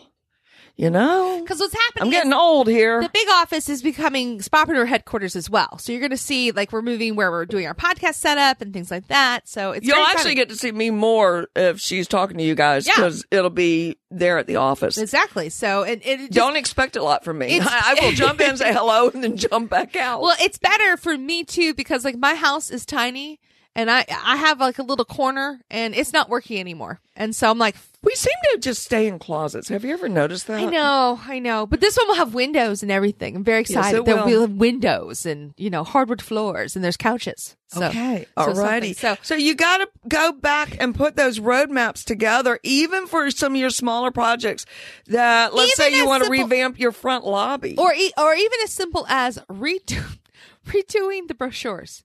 You 0.77 0.89
know, 0.89 1.39
Because 1.41 1.59
what's 1.61 1.73
happening 1.73 2.03
I'm 2.03 2.09
getting 2.09 2.33
old 2.33 2.67
here. 2.67 3.01
the 3.01 3.07
big 3.07 3.29
office 3.29 3.69
is 3.69 3.81
becoming 3.81 4.39
Spapreneur 4.39 4.85
headquarters 4.85 5.33
as 5.37 5.49
well. 5.49 5.77
So 5.77 5.93
you're 5.93 6.01
going 6.01 6.11
to 6.11 6.17
see, 6.17 6.51
like, 6.51 6.73
we're 6.73 6.81
moving 6.81 7.15
where 7.15 7.31
we're 7.31 7.45
doing 7.45 7.65
our 7.65 7.73
podcast 7.73 8.15
setup 8.15 8.59
and 8.61 8.73
things 8.73 8.91
like 8.91 9.07
that. 9.07 9.47
So 9.47 9.71
it's 9.71 9.87
You'll 9.87 9.95
actually 9.95 10.33
exciting. 10.33 10.35
get 10.35 10.49
to 10.49 10.57
see 10.57 10.73
me 10.73 10.89
more 10.89 11.47
if 11.55 11.79
she's 11.79 12.09
talking 12.09 12.37
to 12.39 12.43
you 12.43 12.55
guys 12.55 12.85
Yeah. 12.87 12.93
because 12.97 13.23
it'll 13.31 13.49
be 13.49 13.95
there 14.11 14.37
at 14.37 14.47
the 14.47 14.57
office. 14.57 14.97
exactly. 14.97 15.47
So 15.49 15.83
and 15.83 16.01
it, 16.03 16.17
just, 16.17 16.31
Don't 16.33 16.57
expect 16.57 16.97
a 16.97 17.03
lot 17.03 17.23
from 17.23 17.37
me. 17.37 17.57
I, 17.61 17.95
I 17.97 18.03
will 18.05 18.11
jump 18.11 18.41
in, 18.41 18.57
say 18.57 18.73
hello, 18.73 19.09
and 19.09 19.23
then 19.23 19.37
jump 19.37 19.69
back 19.69 19.95
out. 19.95 20.19
Well, 20.19 20.35
it's 20.41 20.57
better 20.57 20.97
for 20.97 21.17
me 21.17 21.45
too 21.45 21.73
because 21.73 22.03
like 22.03 22.17
my 22.17 22.35
house 22.35 22.69
is 22.69 22.85
tiny 22.85 23.39
and 23.75 23.89
I 23.89 24.05
I 24.09 24.35
have 24.35 24.59
like 24.59 24.77
a 24.79 24.83
little 24.83 25.05
corner 25.05 25.61
and 25.71 25.95
it's 25.95 26.11
not 26.11 26.27
working 26.29 26.59
anymore. 26.59 26.99
And 27.15 27.33
so 27.33 27.49
I'm 27.49 27.57
like, 27.57 27.75
we 28.05 28.13
seem 28.15 28.33
to 28.53 28.59
just 28.59 28.83
stay 28.83 29.07
in 29.07 29.19
closets. 29.19 29.67
Have 29.69 29.83
you 29.83 29.91
ever 29.93 30.07
noticed 30.07 30.47
that? 30.47 30.59
I 30.61 30.65
know, 30.65 31.19
I 31.25 31.39
know, 31.39 31.65
but 31.65 31.81
this 31.81 31.97
one 31.97 32.07
will 32.07 32.15
have 32.15 32.33
windows 32.33 32.83
and 32.83 32.91
everything. 32.91 33.35
I'm 33.35 33.43
very 33.43 33.61
excited. 33.61 33.97
it 33.99 34.05
there 34.05 34.15
will. 34.17 34.25
will 34.25 34.41
have 34.41 34.51
windows 34.51 35.25
and 35.25 35.53
you 35.57 35.69
know 35.69 35.83
hardwood 35.83 36.21
floors 36.21 36.75
and 36.75 36.85
there's 36.85 36.97
couches. 36.97 37.57
So, 37.67 37.87
okay, 37.87 38.27
so 38.37 38.53
alrighty. 38.53 38.95
So, 38.95 39.17
So 39.23 39.35
you 39.35 39.55
got 39.55 39.77
to 39.79 39.89
go 40.07 40.31
back 40.31 40.77
and 40.79 40.93
put 40.95 41.15
those 41.15 41.39
roadmaps 41.39 42.05
together, 42.05 42.59
even 42.63 43.07
for 43.07 43.31
some 43.31 43.55
of 43.55 43.59
your 43.59 43.71
smaller 43.71 44.11
projects. 44.11 44.65
That 45.07 45.53
let's 45.55 45.75
say 45.75 45.95
you 45.97 46.05
want 46.05 46.23
to 46.23 46.29
revamp 46.29 46.79
your 46.79 46.91
front 46.91 47.25
lobby. 47.25 47.75
or 47.77 47.91
e- 47.93 48.13
or 48.17 48.33
even 48.35 48.59
as 48.63 48.71
simple 48.71 49.05
as 49.09 49.39
redo- 49.49 50.17
redoing 50.67 51.27
the 51.27 51.33
brochures. 51.33 52.03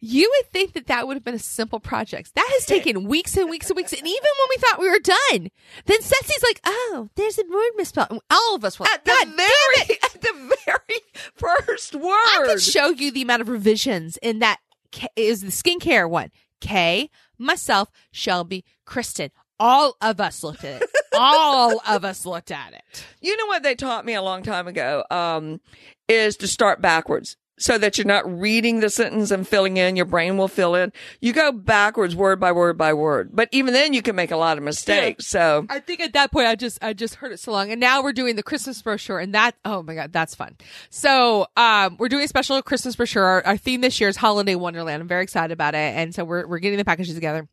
You 0.00 0.32
would 0.36 0.50
think 0.50 0.72
that 0.72 0.86
that 0.86 1.06
would 1.06 1.16
have 1.16 1.24
been 1.24 1.34
a 1.34 1.38
simple 1.38 1.78
project. 1.78 2.34
That 2.34 2.48
has 2.54 2.64
taken 2.64 3.04
weeks 3.04 3.36
and 3.36 3.50
weeks 3.50 3.68
and 3.68 3.76
weeks. 3.76 3.92
And 3.92 4.06
even 4.06 4.08
when 4.38 4.48
we 4.48 4.56
thought 4.56 4.80
we 4.80 4.88
were 4.90 4.98
done, 4.98 5.50
then 5.84 6.00
Ceci's 6.00 6.42
like, 6.42 6.60
"Oh, 6.64 7.10
there's 7.16 7.38
a 7.38 7.42
word 7.50 7.72
misspelled." 7.76 8.08
And 8.10 8.20
all 8.30 8.54
of 8.54 8.64
us 8.64 8.78
were 8.78 8.84
like, 8.84 8.94
at 8.94 9.04
the 9.04 9.10
"God 9.10 9.28
it!" 9.28 9.86
very, 9.86 9.98
at 10.02 10.20
the 10.20 10.56
very 10.66 11.00
first 11.34 11.94
word. 11.94 12.04
I 12.12 12.44
could 12.46 12.62
show 12.62 12.88
you 12.88 13.10
the 13.10 13.22
amount 13.22 13.42
of 13.42 13.48
revisions 13.48 14.16
in 14.22 14.38
that 14.38 14.58
K- 14.90 15.08
is 15.16 15.42
the 15.42 15.48
skincare 15.48 16.08
one. 16.08 16.30
Kay, 16.60 17.10
myself, 17.38 17.90
Shelby, 18.10 18.64
Kristen. 18.84 19.30
All 19.58 19.96
of 20.00 20.20
us 20.20 20.42
looked 20.42 20.64
at 20.64 20.82
it. 20.82 20.90
all 21.18 21.80
of 21.86 22.04
us 22.04 22.24
looked 22.24 22.50
at 22.50 22.72
it. 22.72 23.04
You 23.20 23.36
know 23.36 23.46
what 23.46 23.62
they 23.62 23.74
taught 23.74 24.06
me 24.06 24.14
a 24.14 24.22
long 24.22 24.42
time 24.42 24.66
ago? 24.66 25.04
Um, 25.10 25.60
is 26.08 26.38
to 26.38 26.48
start 26.48 26.80
backwards 26.80 27.36
so 27.60 27.78
that 27.78 27.98
you're 27.98 28.06
not 28.06 28.28
reading 28.40 28.80
the 28.80 28.90
sentence 28.90 29.30
and 29.30 29.46
filling 29.46 29.76
in. 29.76 29.94
Your 29.94 30.06
brain 30.06 30.36
will 30.36 30.48
fill 30.48 30.74
in. 30.74 30.92
You 31.20 31.32
go 31.32 31.52
backwards, 31.52 32.16
word 32.16 32.40
by 32.40 32.52
word 32.52 32.76
by 32.76 32.92
word. 32.92 33.30
But 33.32 33.48
even 33.52 33.74
then, 33.74 33.92
you 33.92 34.02
can 34.02 34.16
make 34.16 34.30
a 34.30 34.36
lot 34.36 34.58
of 34.58 34.64
mistakes. 34.64 35.28
So 35.28 35.66
I 35.68 35.78
think 35.78 36.00
at 36.00 36.14
that 36.14 36.32
point 36.32 36.48
I 36.48 36.56
just 36.56 36.82
I 36.82 36.92
just 36.92 37.16
heard 37.16 37.32
it 37.32 37.38
so 37.38 37.52
long, 37.52 37.70
and 37.70 37.80
now 37.80 38.02
we're 38.02 38.12
doing 38.12 38.36
the 38.36 38.42
Christmas 38.42 38.80
brochure, 38.82 39.20
and 39.20 39.34
that 39.34 39.54
oh 39.64 39.82
my 39.82 39.94
god, 39.94 40.12
that's 40.12 40.34
fun. 40.34 40.56
So 40.88 41.46
um, 41.56 41.96
we're 41.98 42.08
doing 42.08 42.24
a 42.24 42.28
special 42.28 42.60
Christmas 42.62 42.96
brochure. 42.96 43.24
Our, 43.24 43.46
our 43.46 43.56
theme 43.56 43.82
this 43.82 44.00
year 44.00 44.08
is 44.08 44.16
Holiday 44.16 44.54
Wonderland. 44.54 45.02
I'm 45.02 45.08
very 45.08 45.22
excited 45.22 45.52
about 45.52 45.74
it, 45.74 45.78
and 45.96 46.14
so 46.14 46.24
we're 46.24 46.46
we're 46.46 46.58
getting 46.58 46.78
the 46.78 46.84
packages 46.84 47.14
together. 47.14 47.46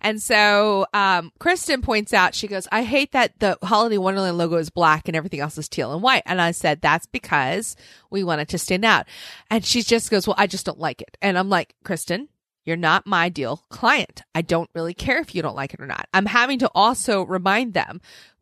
And 0.00 0.22
so 0.22 0.86
um, 0.92 1.32
Kristen 1.38 1.82
points 1.82 2.12
out, 2.12 2.34
she 2.34 2.48
goes, 2.48 2.68
I 2.70 2.82
hate 2.82 3.12
that 3.12 3.38
the 3.38 3.58
Holiday 3.62 3.98
Wonderland 3.98 4.38
logo 4.38 4.56
is 4.56 4.70
black 4.70 5.08
and 5.08 5.16
everything 5.16 5.40
else 5.40 5.58
is 5.58 5.68
teal 5.68 5.92
and 5.92 6.02
white. 6.02 6.22
And 6.26 6.40
I 6.40 6.50
said, 6.50 6.80
that's 6.80 7.06
because 7.06 7.76
we 8.10 8.24
want 8.24 8.40
it 8.40 8.48
to 8.48 8.58
stand 8.58 8.84
out. 8.84 9.06
And 9.50 9.64
she 9.64 9.82
just 9.82 10.10
goes, 10.10 10.26
well, 10.26 10.36
I 10.38 10.46
just 10.46 10.66
don't 10.66 10.78
like 10.78 11.02
it. 11.02 11.16
And 11.20 11.38
I'm 11.38 11.48
like, 11.48 11.74
Kristen, 11.84 12.28
you're 12.64 12.76
not 12.76 13.06
my 13.06 13.28
deal 13.28 13.64
client. 13.68 14.22
I 14.34 14.42
don't 14.42 14.68
really 14.74 14.94
care 14.94 15.18
if 15.18 15.34
you 15.34 15.40
don't 15.40 15.56
like 15.56 15.72
it 15.72 15.80
or 15.80 15.86
not. 15.86 16.08
I'm 16.12 16.26
having 16.26 16.58
to 16.58 16.70
also 16.74 17.22
remind 17.22 17.74
them, 17.74 18.00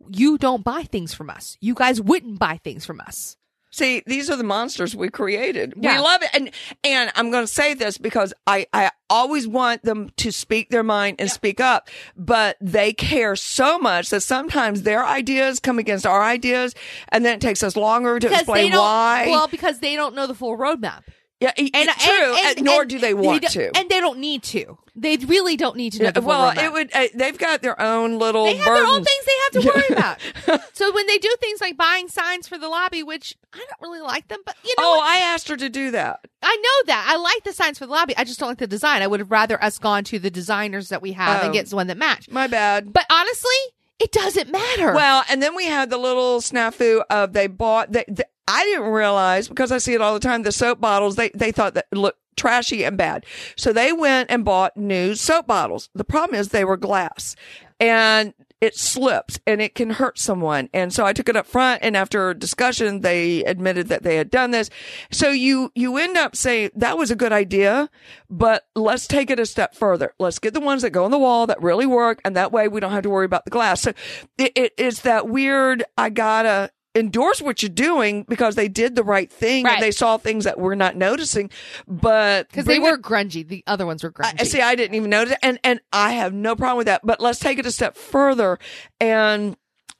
you 0.08 0.38
don't 0.38 0.64
buy 0.64 0.84
things 0.84 1.12
from 1.12 1.30
us. 1.30 1.58
You 1.60 1.74
guys 1.74 2.00
wouldn't 2.00 2.38
buy 2.38 2.58
things 2.64 2.86
from 2.86 3.00
us. 3.00 3.36
See, 3.74 4.04
these 4.06 4.30
are 4.30 4.36
the 4.36 4.44
monsters 4.44 4.94
we 4.94 5.08
created. 5.08 5.74
Yeah. 5.76 5.96
We 5.96 6.04
love 6.04 6.22
it. 6.22 6.30
And, 6.32 6.50
and 6.84 7.10
I'm 7.16 7.32
going 7.32 7.42
to 7.42 7.52
say 7.52 7.74
this 7.74 7.98
because 7.98 8.32
I, 8.46 8.68
I 8.72 8.92
always 9.10 9.48
want 9.48 9.82
them 9.82 10.10
to 10.18 10.30
speak 10.30 10.70
their 10.70 10.84
mind 10.84 11.16
and 11.18 11.28
speak 11.28 11.58
up, 11.58 11.88
but 12.16 12.56
they 12.60 12.92
care 12.92 13.34
so 13.34 13.76
much 13.80 14.10
that 14.10 14.20
sometimes 14.20 14.82
their 14.82 15.04
ideas 15.04 15.58
come 15.58 15.80
against 15.80 16.06
our 16.06 16.22
ideas. 16.22 16.76
And 17.08 17.24
then 17.24 17.34
it 17.34 17.40
takes 17.40 17.64
us 17.64 17.74
longer 17.74 18.20
to 18.20 18.32
explain 18.32 18.70
why. 18.74 19.26
well, 19.28 19.48
because 19.48 19.80
they 19.80 19.96
don't 19.96 20.14
know 20.14 20.28
the 20.28 20.36
full 20.36 20.56
roadmap. 20.56 21.02
Yeah, 21.40 21.52
e- 21.56 21.70
And, 21.74 21.88
true. 21.98 22.34
and- 22.36 22.56
and- 22.58 22.64
nor 22.64 22.84
do 22.84 22.98
they 22.98 23.14
want 23.14 23.42
don't- 23.42 23.50
to. 23.52 23.76
And 23.76 23.88
they 23.88 24.00
don't 24.00 24.18
need 24.18 24.42
to. 24.44 24.78
They 24.96 25.16
really 25.16 25.56
don't 25.56 25.76
need 25.76 25.92
to 25.94 26.04
know 26.04 26.10
the 26.12 26.20
well, 26.20 26.50
it 26.56 26.72
would. 26.72 26.90
Uh, 26.94 27.08
they've 27.14 27.36
got 27.36 27.62
their 27.62 27.80
own 27.80 28.20
little. 28.20 28.44
They 28.44 28.54
have 28.56 28.64
their 28.64 28.86
own 28.86 29.02
things 29.04 29.24
they 29.26 29.58
have 29.58 29.64
to 29.64 29.72
worry 29.74 29.88
about. 29.90 30.62
so 30.72 30.92
when 30.94 31.06
they 31.08 31.18
do 31.18 31.34
things 31.40 31.60
like 31.60 31.76
buying 31.76 32.06
signs 32.08 32.46
for 32.46 32.58
the 32.58 32.68
lobby, 32.68 33.02
which 33.02 33.36
I 33.52 33.58
don't 33.58 33.80
really 33.90 34.00
like 34.02 34.28
them, 34.28 34.38
but 34.46 34.54
you 34.64 34.70
know, 34.78 34.84
Oh, 34.86 34.96
what? 34.98 35.04
I 35.06 35.18
asked 35.18 35.48
her 35.48 35.56
to 35.56 35.68
do 35.68 35.90
that. 35.90 36.20
I 36.42 36.54
know 36.54 36.86
that 36.86 37.06
I 37.10 37.16
like 37.16 37.42
the 37.42 37.52
signs 37.52 37.78
for 37.80 37.86
the 37.86 37.92
lobby. 37.92 38.16
I 38.16 38.22
just 38.22 38.38
don't 38.38 38.50
like 38.50 38.58
the 38.58 38.68
design. 38.68 39.02
I 39.02 39.08
would 39.08 39.18
have 39.18 39.32
rather 39.32 39.62
us 39.62 39.78
gone 39.80 40.04
to 40.04 40.20
the 40.20 40.30
designers 40.30 40.90
that 40.90 41.02
we 41.02 41.10
have 41.12 41.40
Oh. 41.42 41.46
and 41.46 41.52
get 41.52 41.68
one 41.72 41.88
that 41.88 41.96
match. 41.98 42.30
My 42.30 42.46
bad. 42.46 42.92
But 42.92 43.06
honestly, 43.10 43.50
it 43.98 44.12
doesn't 44.12 44.48
matter. 44.52 44.94
Well, 44.94 45.24
and 45.28 45.42
then 45.42 45.56
we 45.56 45.66
had 45.66 45.90
the 45.90 45.98
little 45.98 46.40
snafu 46.40 47.02
of 47.10 47.32
they 47.32 47.48
bought. 47.48 47.90
They, 47.90 48.04
they, 48.06 48.22
I 48.46 48.64
didn't 48.64 48.90
realize 48.90 49.48
because 49.48 49.72
I 49.72 49.78
see 49.78 49.94
it 49.94 50.00
all 50.00 50.14
the 50.14 50.20
time. 50.20 50.42
The 50.42 50.52
soap 50.52 50.80
bottles 50.80 51.16
they 51.16 51.30
they 51.34 51.52
thought 51.52 51.74
that 51.74 51.86
looked 51.92 52.18
trashy 52.36 52.84
and 52.84 52.96
bad, 52.96 53.24
so 53.56 53.72
they 53.72 53.92
went 53.92 54.30
and 54.30 54.44
bought 54.44 54.76
new 54.76 55.14
soap 55.14 55.46
bottles. 55.46 55.88
The 55.94 56.04
problem 56.04 56.38
is 56.38 56.48
they 56.48 56.64
were 56.64 56.76
glass, 56.76 57.36
and 57.80 58.34
it 58.64 58.76
slips 58.78 59.38
and 59.46 59.60
it 59.60 59.74
can 59.74 59.90
hurt 59.90 60.18
someone. 60.18 60.70
And 60.72 60.90
so 60.90 61.04
I 61.04 61.12
took 61.12 61.28
it 61.28 61.36
up 61.36 61.46
front, 61.46 61.82
and 61.82 61.96
after 61.96 62.32
discussion, 62.32 63.02
they 63.02 63.44
admitted 63.44 63.88
that 63.88 64.02
they 64.04 64.16
had 64.16 64.30
done 64.30 64.52
this. 64.52 64.70
So 65.10 65.30
you 65.30 65.70
you 65.74 65.98
end 65.98 66.16
up 66.16 66.34
saying 66.34 66.70
that 66.74 66.96
was 66.96 67.10
a 67.10 67.16
good 67.16 67.32
idea, 67.32 67.90
but 68.30 68.64
let's 68.74 69.06
take 69.06 69.30
it 69.30 69.38
a 69.38 69.46
step 69.46 69.74
further. 69.74 70.14
Let's 70.18 70.38
get 70.38 70.54
the 70.54 70.60
ones 70.60 70.82
that 70.82 70.90
go 70.90 71.04
on 71.04 71.10
the 71.10 71.18
wall 71.18 71.46
that 71.46 71.62
really 71.62 71.86
work, 71.86 72.20
and 72.24 72.36
that 72.36 72.52
way 72.52 72.68
we 72.68 72.80
don't 72.80 72.92
have 72.92 73.02
to 73.02 73.10
worry 73.10 73.26
about 73.26 73.44
the 73.44 73.50
glass. 73.50 73.82
So 73.82 73.92
it, 74.38 74.52
it 74.56 74.72
is 74.78 75.02
that 75.02 75.28
weird. 75.28 75.84
I 75.98 76.08
gotta 76.10 76.70
endorse 76.94 77.42
what 77.42 77.62
you're 77.62 77.68
doing 77.70 78.24
because 78.28 78.54
they 78.54 78.68
did 78.68 78.94
the 78.94 79.02
right 79.04 79.32
thing 79.32 79.64
Right. 79.64 79.74
and 79.74 79.82
they 79.82 79.90
saw 79.90 80.16
things 80.16 80.44
that 80.44 80.58
we're 80.60 80.74
not 80.76 80.96
noticing. 80.96 81.50
But 81.88 82.48
because 82.48 82.64
they 82.66 82.78
were 82.78 82.94
it- 82.94 83.02
grungy. 83.02 83.46
The 83.46 83.64
other 83.66 83.86
ones 83.86 84.02
were 84.04 84.12
grungy. 84.12 84.40
I, 84.40 84.44
see, 84.44 84.60
I 84.60 84.74
didn't 84.74 84.94
even 84.94 85.10
notice, 85.10 85.34
and 85.42 85.58
and 85.64 85.80
I 85.92 86.12
have 86.12 86.32
no 86.32 86.54
problem 86.56 86.78
with 86.78 86.86
that. 86.86 87.00
But 87.04 87.20
let's 87.20 87.38
take 87.38 87.58
it 87.58 87.66
a 87.66 87.72
step 87.72 87.96
further 87.96 88.58
and. 89.00 89.56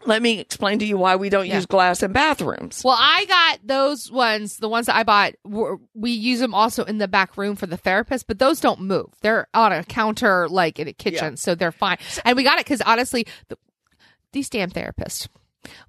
Let 0.07 0.21
me 0.21 0.39
explain 0.39 0.81
to 0.81 0.85
you 0.85 0.99
why 0.99 1.17
we 1.17 1.31
don't 1.31 1.47
Yeah. 1.47 1.55
use 1.55 1.65
glass 1.65 2.03
in 2.03 2.13
bathrooms. 2.13 2.83
Well, 2.85 2.97
I 2.99 3.25
got 3.25 3.67
those 3.67 4.13
ones. 4.13 4.59
The 4.59 4.69
ones 4.69 4.85
that 4.85 4.97
I 4.97 5.03
bought, 5.03 5.33
we 5.95 6.11
use 6.11 6.41
them 6.41 6.53
also 6.53 6.85
in 6.85 6.99
the 6.99 7.09
back 7.09 7.39
room 7.39 7.57
for 7.57 7.65
the 7.67 7.79
therapist, 7.79 8.27
but 8.27 8.39
those 8.39 8.61
don't 8.61 8.83
move. 8.83 9.07
They're 9.23 9.47
on 9.55 9.73
a 9.73 9.83
counter, 9.83 10.47
like 10.47 10.79
in 10.79 10.89
a 10.89 10.93
kitchen, 10.93 11.33
Yeah. 11.33 11.37
so 11.37 11.55
they're 11.55 11.73
fine. 11.73 11.97
And 12.23 12.37
we 12.37 12.43
got 12.43 12.59
it 12.59 12.67
because 12.67 12.83
honestly, 12.83 13.27
the, 13.49 13.57
these 14.33 14.51
damn 14.51 14.71
therapists. 14.71 15.27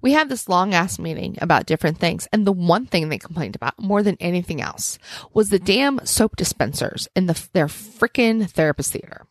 We 0.00 0.12
had 0.12 0.28
this 0.28 0.48
long 0.48 0.74
ass 0.74 0.98
meeting 0.98 1.36
about 1.40 1.66
different 1.66 1.98
things, 1.98 2.28
and 2.32 2.46
the 2.46 2.52
one 2.52 2.86
thing 2.86 3.08
they 3.08 3.18
complained 3.18 3.56
about 3.56 3.78
more 3.78 4.02
than 4.02 4.16
anything 4.20 4.60
else 4.60 4.98
was 5.32 5.48
the 5.48 5.58
damn 5.58 6.04
soap 6.04 6.36
dispensers 6.36 7.08
in 7.14 7.26
the 7.26 7.48
their 7.52 7.66
freaking 7.66 8.48
therapist 8.50 8.92
theater. 8.92 9.26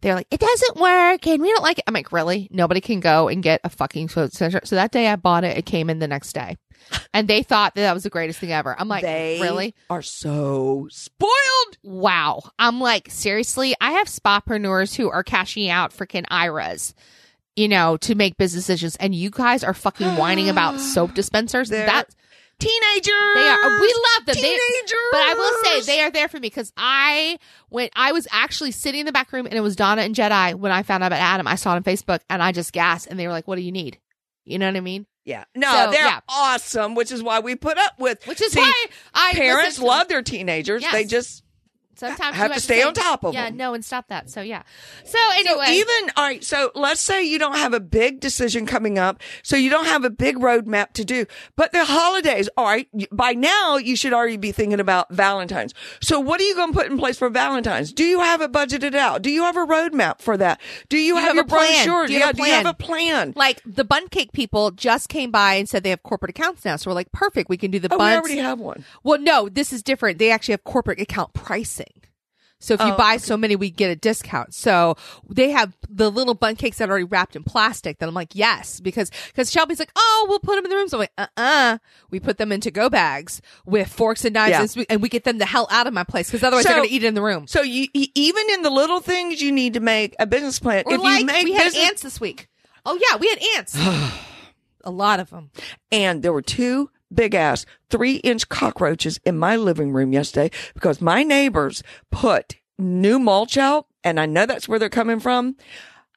They're 0.00 0.14
like, 0.14 0.28
it 0.30 0.40
doesn't 0.40 0.76
work, 0.76 1.26
and 1.26 1.42
we 1.42 1.50
don't 1.50 1.62
like 1.62 1.78
it. 1.78 1.84
I'm 1.86 1.94
like, 1.94 2.12
really? 2.12 2.48
Nobody 2.50 2.80
can 2.80 3.00
go 3.00 3.28
and 3.28 3.42
get 3.42 3.60
a 3.64 3.68
fucking 3.68 4.08
soap 4.08 4.30
dispenser. 4.30 4.60
So 4.64 4.76
that 4.76 4.92
day 4.92 5.08
I 5.08 5.16
bought 5.16 5.44
it. 5.44 5.56
It 5.56 5.66
came 5.66 5.90
in 5.90 5.98
the 5.98 6.08
next 6.08 6.32
day, 6.32 6.56
and 7.12 7.28
they 7.28 7.42
thought 7.42 7.74
that 7.74 7.82
that 7.82 7.94
was 7.94 8.02
the 8.02 8.10
greatest 8.10 8.38
thing 8.38 8.52
ever. 8.52 8.74
I'm 8.78 8.88
like, 8.88 9.02
they 9.02 9.38
really? 9.40 9.74
are 9.90 10.02
so 10.02 10.88
spoiled. 10.90 11.30
Wow. 11.82 12.42
I'm 12.58 12.80
like, 12.80 13.10
seriously? 13.10 13.74
I 13.80 13.92
have 13.92 14.08
spapreneurs 14.08 14.94
who 14.94 15.10
are 15.10 15.22
cashing 15.22 15.68
out 15.68 15.92
freaking 15.92 16.24
IRAs, 16.28 16.94
you 17.56 17.68
know, 17.68 17.96
to 17.98 18.14
make 18.14 18.36
business 18.36 18.64
decisions, 18.64 18.96
and 18.96 19.14
you 19.14 19.30
guys 19.30 19.62
are 19.64 19.74
fucking 19.74 20.16
whining 20.16 20.48
about 20.48 20.80
soap 20.80 21.14
dispensers. 21.14 21.68
They're 21.68 21.86
That 21.86 22.08
Teenagers. 22.58 23.34
they 23.34 23.48
are. 23.48 23.80
We 23.80 23.86
love 24.16 24.26
them. 24.26 24.34
They, 24.36 24.42
Teenagers. 24.42 25.08
but 25.10 25.20
I 25.20 25.34
will 25.36 25.62
say 25.64 25.92
they 25.92 26.00
are 26.02 26.10
there 26.10 26.28
for 26.28 26.36
me 26.36 26.42
because 26.42 26.72
I 26.76 27.38
when 27.68 27.88
I 27.96 28.12
was 28.12 28.28
actually 28.30 28.70
sitting 28.70 29.00
in 29.00 29.06
the 29.06 29.12
back 29.12 29.32
room 29.32 29.46
and 29.46 29.54
it 29.54 29.60
was 29.60 29.74
Donna 29.74 30.02
and 30.02 30.14
Jedi 30.14 30.54
when 30.54 30.70
I 30.70 30.84
found 30.84 31.02
out 31.02 31.08
about 31.08 31.18
Adam. 31.20 31.48
I 31.48 31.56
saw 31.56 31.72
it 31.72 31.76
on 31.76 31.82
Facebook 31.82 32.20
and 32.30 32.40
I 32.42 32.52
just 32.52 32.72
gasped 32.72 33.10
and 33.10 33.18
they 33.18 33.26
were 33.26 33.32
like, 33.32 33.48
"What 33.48 33.56
do 33.56 33.62
you 33.62 33.72
need?" 33.72 33.98
You 34.44 34.58
know 34.58 34.66
what 34.66 34.76
I 34.76 34.80
mean? 34.80 35.06
Yeah. 35.24 35.44
No, 35.56 35.68
So, 35.72 35.90
they're 35.90 36.04
yeah. 36.04 36.20
awesome, 36.28 36.94
which 36.94 37.10
is 37.10 37.22
why 37.22 37.40
we 37.40 37.56
put 37.56 37.78
up 37.78 37.98
with. 37.98 38.24
Which 38.26 38.42
is 38.42 38.52
See, 38.52 38.60
why 38.60 38.86
I 39.14 39.32
parents 39.32 39.78
love 39.78 40.06
their 40.08 40.20
teenagers. 40.22 40.82
Yes. 40.82 40.92
They 40.92 41.04
just 41.06 41.42
Sometimes 41.96 42.36
have 42.36 42.50
you 42.50 42.54
to 42.54 42.60
stay 42.60 42.80
say, 42.80 42.82
on 42.82 42.94
top 42.94 43.24
of 43.24 43.34
yeah, 43.34 43.46
them. 43.46 43.54
Yeah, 43.54 43.64
no, 43.64 43.74
and 43.74 43.84
stop 43.84 44.08
that. 44.08 44.30
So 44.30 44.40
yeah. 44.40 44.62
So 45.04 45.18
anyway, 45.34 45.66
So 45.66 45.72
even 45.72 46.10
all 46.16 46.24
right, 46.24 46.44
so 46.44 46.70
let's 46.74 47.00
say 47.00 47.24
you 47.24 47.38
don't 47.38 47.56
have 47.56 47.72
a 47.72 47.80
big 47.80 48.20
decision 48.20 48.66
coming 48.66 48.98
up, 48.98 49.20
so 49.42 49.56
you 49.56 49.70
don't 49.70 49.86
have 49.86 50.04
a 50.04 50.10
big 50.10 50.36
roadmap 50.36 50.92
to 50.94 51.04
do. 51.04 51.26
But 51.56 51.72
the 51.72 51.84
holidays, 51.84 52.48
all 52.56 52.66
right, 52.66 52.88
by 53.12 53.32
now 53.32 53.76
you 53.76 53.96
should 53.96 54.12
already 54.12 54.36
be 54.36 54.52
thinking 54.52 54.80
about 54.80 55.12
Valentine's. 55.12 55.74
So 56.00 56.20
what 56.20 56.40
are 56.40 56.44
you 56.44 56.54
going 56.54 56.72
to 56.72 56.78
put 56.78 56.90
in 56.90 56.98
place 56.98 57.18
for 57.18 57.28
Valentine's? 57.30 57.92
Do 57.92 58.04
you 58.04 58.20
have 58.20 58.40
it 58.40 58.52
budgeted 58.52 58.94
out? 58.94 59.22
Do 59.22 59.30
you 59.30 59.42
have 59.42 59.56
a 59.56 59.66
roadmap 59.66 60.20
for 60.20 60.36
that? 60.36 60.60
Do 60.88 60.98
you, 60.98 61.16
have, 61.16 61.24
have 61.24 61.34
your 61.36 61.44
a 61.44 61.48
plan? 61.48 61.86
brochure? 61.86 62.06
Do 62.06 62.12
you 62.12 62.20
have 62.20 62.38
yeah, 62.38 62.42
a 62.42 62.44
do 62.44 62.50
you 62.50 62.54
have 62.54 62.66
a 62.66 62.74
plan? 62.74 63.32
like 63.36 63.60
the 63.64 63.84
bun 63.84 64.08
cake 64.08 64.32
people 64.32 64.70
just 64.70 65.08
came 65.08 65.30
by 65.30 65.54
and 65.54 65.68
said 65.68 65.82
they 65.82 65.90
have 65.90 66.02
corporate 66.02 66.30
accounts 66.30 66.64
now. 66.64 66.76
So 66.76 66.90
we're 66.90 66.94
like, 66.94 67.12
perfect. 67.12 67.48
We 67.48 67.56
can 67.56 67.70
do 67.70 67.78
the 67.78 67.88
Oh, 67.92 67.98
we 67.98 68.04
already 68.04 68.38
have 68.38 68.58
one. 68.58 68.84
Well, 69.02 69.20
no, 69.20 69.48
this 69.48 69.72
is 69.72 69.82
different. 69.82 70.18
They 70.18 70.30
actually 70.30 70.52
have 70.52 70.64
corporate 70.64 71.00
account 71.00 71.32
pricing. 71.32 71.83
So 72.64 72.72
if 72.74 72.80
you 72.80 72.92
Oh, 72.92 72.96
buy 72.96 73.18
so 73.18 73.36
many, 73.36 73.56
we 73.56 73.68
get 73.68 73.90
a 73.90 73.96
discount. 73.96 74.54
So 74.54 74.96
they 75.28 75.50
have 75.50 75.76
the 75.90 76.10
little 76.10 76.32
bun 76.32 76.56
cakes 76.56 76.78
that 76.78 76.88
are 76.88 76.92
already 76.92 77.04
wrapped 77.04 77.36
in 77.36 77.42
plastic. 77.44 77.98
That 77.98 78.08
I'm 78.08 78.14
like, 78.14 78.34
yes, 78.34 78.80
because 78.80 79.10
because 79.28 79.52
Shelby's 79.52 79.78
like, 79.78 79.90
oh, 79.94 80.26
we'll 80.30 80.38
put 80.40 80.56
them 80.56 80.64
in 80.64 80.70
the 80.70 80.76
rooms. 80.76 80.94
I'm 80.94 81.00
like, 81.00 81.12
uh, 81.18 81.26
uh 81.36 81.78
We 82.10 82.20
put 82.20 82.38
them 82.38 82.52
into 82.52 82.70
go 82.70 82.88
bags 82.88 83.42
with 83.66 83.88
forks 83.88 84.24
and 84.24 84.32
knives, 84.32 84.76
Yeah. 84.76 84.82
and, 84.82 84.86
and 84.88 85.02
we 85.02 85.10
get 85.10 85.24
them 85.24 85.36
the 85.36 85.44
hell 85.44 85.66
out 85.70 85.86
of 85.86 85.92
my 85.92 86.04
place 86.04 86.28
because 86.30 86.42
otherwise 86.42 86.64
they're 86.64 86.76
going 86.76 86.88
to 86.88 86.94
eat 86.94 87.04
it 87.04 87.06
in 87.06 87.14
the 87.14 87.22
room. 87.22 87.46
So 87.46 87.60
you, 87.60 87.86
even 87.92 88.44
in 88.50 88.62
the 88.62 88.70
little 88.70 89.00
things, 89.00 89.42
you 89.42 89.52
need 89.52 89.74
to 89.74 89.80
make 89.80 90.16
a 90.18 90.26
business 90.26 90.58
plan. 90.58 90.84
Or 90.86 90.94
if 90.94 91.00
like 91.02 91.20
you 91.20 91.26
make 91.26 91.44
we 91.44 91.52
had 91.52 91.64
business, 91.64 91.86
ants 91.86 92.02
this 92.02 92.18
week. 92.20 92.48
Oh 92.86 92.98
yeah, 93.10 93.18
we 93.18 93.28
had 93.28 93.38
ants. 93.58 93.76
a 94.84 94.90
lot 94.90 95.20
of 95.20 95.28
them. 95.30 95.50
and 95.92 96.22
there 96.22 96.32
were 96.32 96.42
two 96.42 96.90
big 97.14 97.34
ass 97.34 97.66
three 97.90 98.16
inch 98.16 98.48
cockroaches 98.48 99.18
in 99.24 99.38
my 99.38 99.56
living 99.56 99.92
room 99.92 100.12
yesterday 100.12 100.50
because 100.74 101.00
my 101.00 101.22
neighbors 101.22 101.82
put 102.10 102.56
new 102.78 103.18
mulch 103.18 103.56
out 103.56 103.86
and 104.02 104.20
I 104.20 104.26
know 104.26 104.46
that's 104.46 104.68
where 104.68 104.78
they're 104.78 104.88
coming 104.88 105.20
from. 105.20 105.56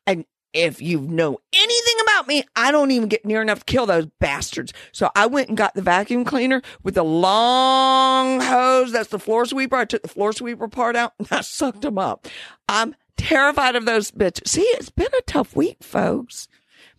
And 0.06 0.26
if 0.54 0.82
you 0.82 1.02
know 1.02 1.40
anything 1.54 1.96
about 2.04 2.28
me, 2.28 2.44
I 2.56 2.72
don't 2.72 2.92
even 2.92 3.10
get 3.10 3.26
near 3.26 3.42
enough 3.42 3.60
to 3.60 3.66
kill 3.66 3.86
those 3.86 4.08
bastards. 4.20 4.74
So 4.92 5.10
I 5.16 5.28
went 5.28 5.50
and 5.50 5.58
got 5.58 5.76
the 5.76 5.82
vacuum 5.82 6.26
cleaner 6.26 6.62
with 6.84 6.96
the 6.96 7.04
long 7.04 8.42
hose. 8.42 8.92
That's 8.92 9.10
the 9.10 9.20
floor 9.20 9.46
sweeper. 9.46 9.76
I 9.76 9.86
took 9.86 10.02
the 10.02 10.08
floor 10.08 10.34
sweeper 10.34 10.68
part 10.68 10.96
out 10.96 11.14
and 11.20 11.28
I 11.32 11.42
sucked 11.42 11.82
them 11.82 11.98
up. 11.98 12.28
I'm 12.68 12.96
terrified 13.18 13.76
of 13.76 13.86
those 13.86 14.12
bitches. 14.12 14.48
See, 14.48 14.62
it's 14.62 14.90
been 14.90 15.08
a 15.18 15.22
tough 15.24 15.56
week, 15.56 15.84
folks. 15.84 16.48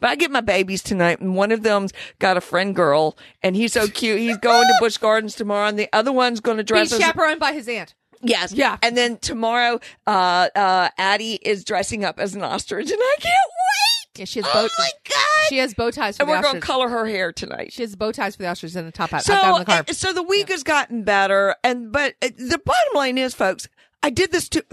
But 0.01 0.11
I 0.11 0.17
get 0.17 0.31
my 0.31 0.41
babies 0.41 0.83
tonight, 0.83 1.21
and 1.21 1.35
one 1.35 1.53
of 1.53 1.63
them's 1.63 1.93
got 2.19 2.37
a 2.37 2.41
friend 2.41 2.75
girl, 2.75 3.17
and 3.43 3.55
he's 3.57 3.73
so 3.73 3.87
cute. 3.89 4.19
He's 4.19 4.37
going 4.39 4.67
to 4.67 4.75
Busch 4.81 4.97
Gardens 4.97 5.35
tomorrow, 5.35 5.69
and 5.69 5.79
the 5.79 5.89
other 5.93 6.13
one's 6.13 6.41
going 6.41 6.57
to 6.59 6.65
dress 6.65 6.91
He's 6.91 7.01
as 7.01 7.07
chaperoned 7.07 7.41
by 7.41 7.53
his 7.53 7.69
aunt. 7.69 7.95
yes, 8.23 8.53
Yeah. 8.53 8.79
And 8.83 8.97
then 8.97 9.17
tomorrow, 9.19 9.81
uh, 10.07 10.49
uh, 10.55 10.89
Addie 10.99 11.35
is 11.43 11.65
dressing 11.65 12.05
up 12.05 12.19
as 12.19 12.35
an 12.35 12.43
ostrich, 12.43 12.91
and 12.91 12.99
I 13.01 13.17
can't 13.21 13.35
wait. 13.35 14.19
Yeah, 14.21 14.25
she 14.25 14.41
has 14.41 14.47
Oh 14.49 14.53
bow. 14.67 14.69
my 14.79 14.89
god! 15.09 15.49
She 15.49 15.59
has 15.59 15.75
bow 15.75 15.93
ties 15.93 16.17
for 16.17 16.25
and 16.25 16.29
the 16.29 16.35
we're 16.35 16.43
going 16.43 16.55
to 16.57 16.61
color 16.61 16.89
her 16.89 17.07
hair 17.07 17.33
tonight. 17.33 17.73
She 17.73 17.83
has 17.83 17.95
bow 17.95 18.11
ties 18.11 18.35
for 18.35 18.43
the 18.43 18.49
ostrich 18.49 18.75
and 18.75 18.85
the 18.89 18.91
top 18.91 19.11
hat. 19.11 19.23
So, 19.25 19.33
I've 19.33 19.55
it 19.55 19.59
the 19.61 19.65
car. 19.65 19.85
uh, 19.89 19.93
so 19.93 20.13
the 20.13 20.25
week 20.25 20.49
has 20.49 20.65
gotten 20.65 21.05
better, 21.05 21.55
and 21.63 21.93
but 21.93 22.15
uh, 22.21 22.29
the 22.37 22.59
bottom 22.65 22.95
line 22.95 23.17
is, 23.17 23.33
folks, 23.35 23.69
I 24.03 24.11
did 24.11 24.33
this 24.33 24.49
to. 24.51 24.65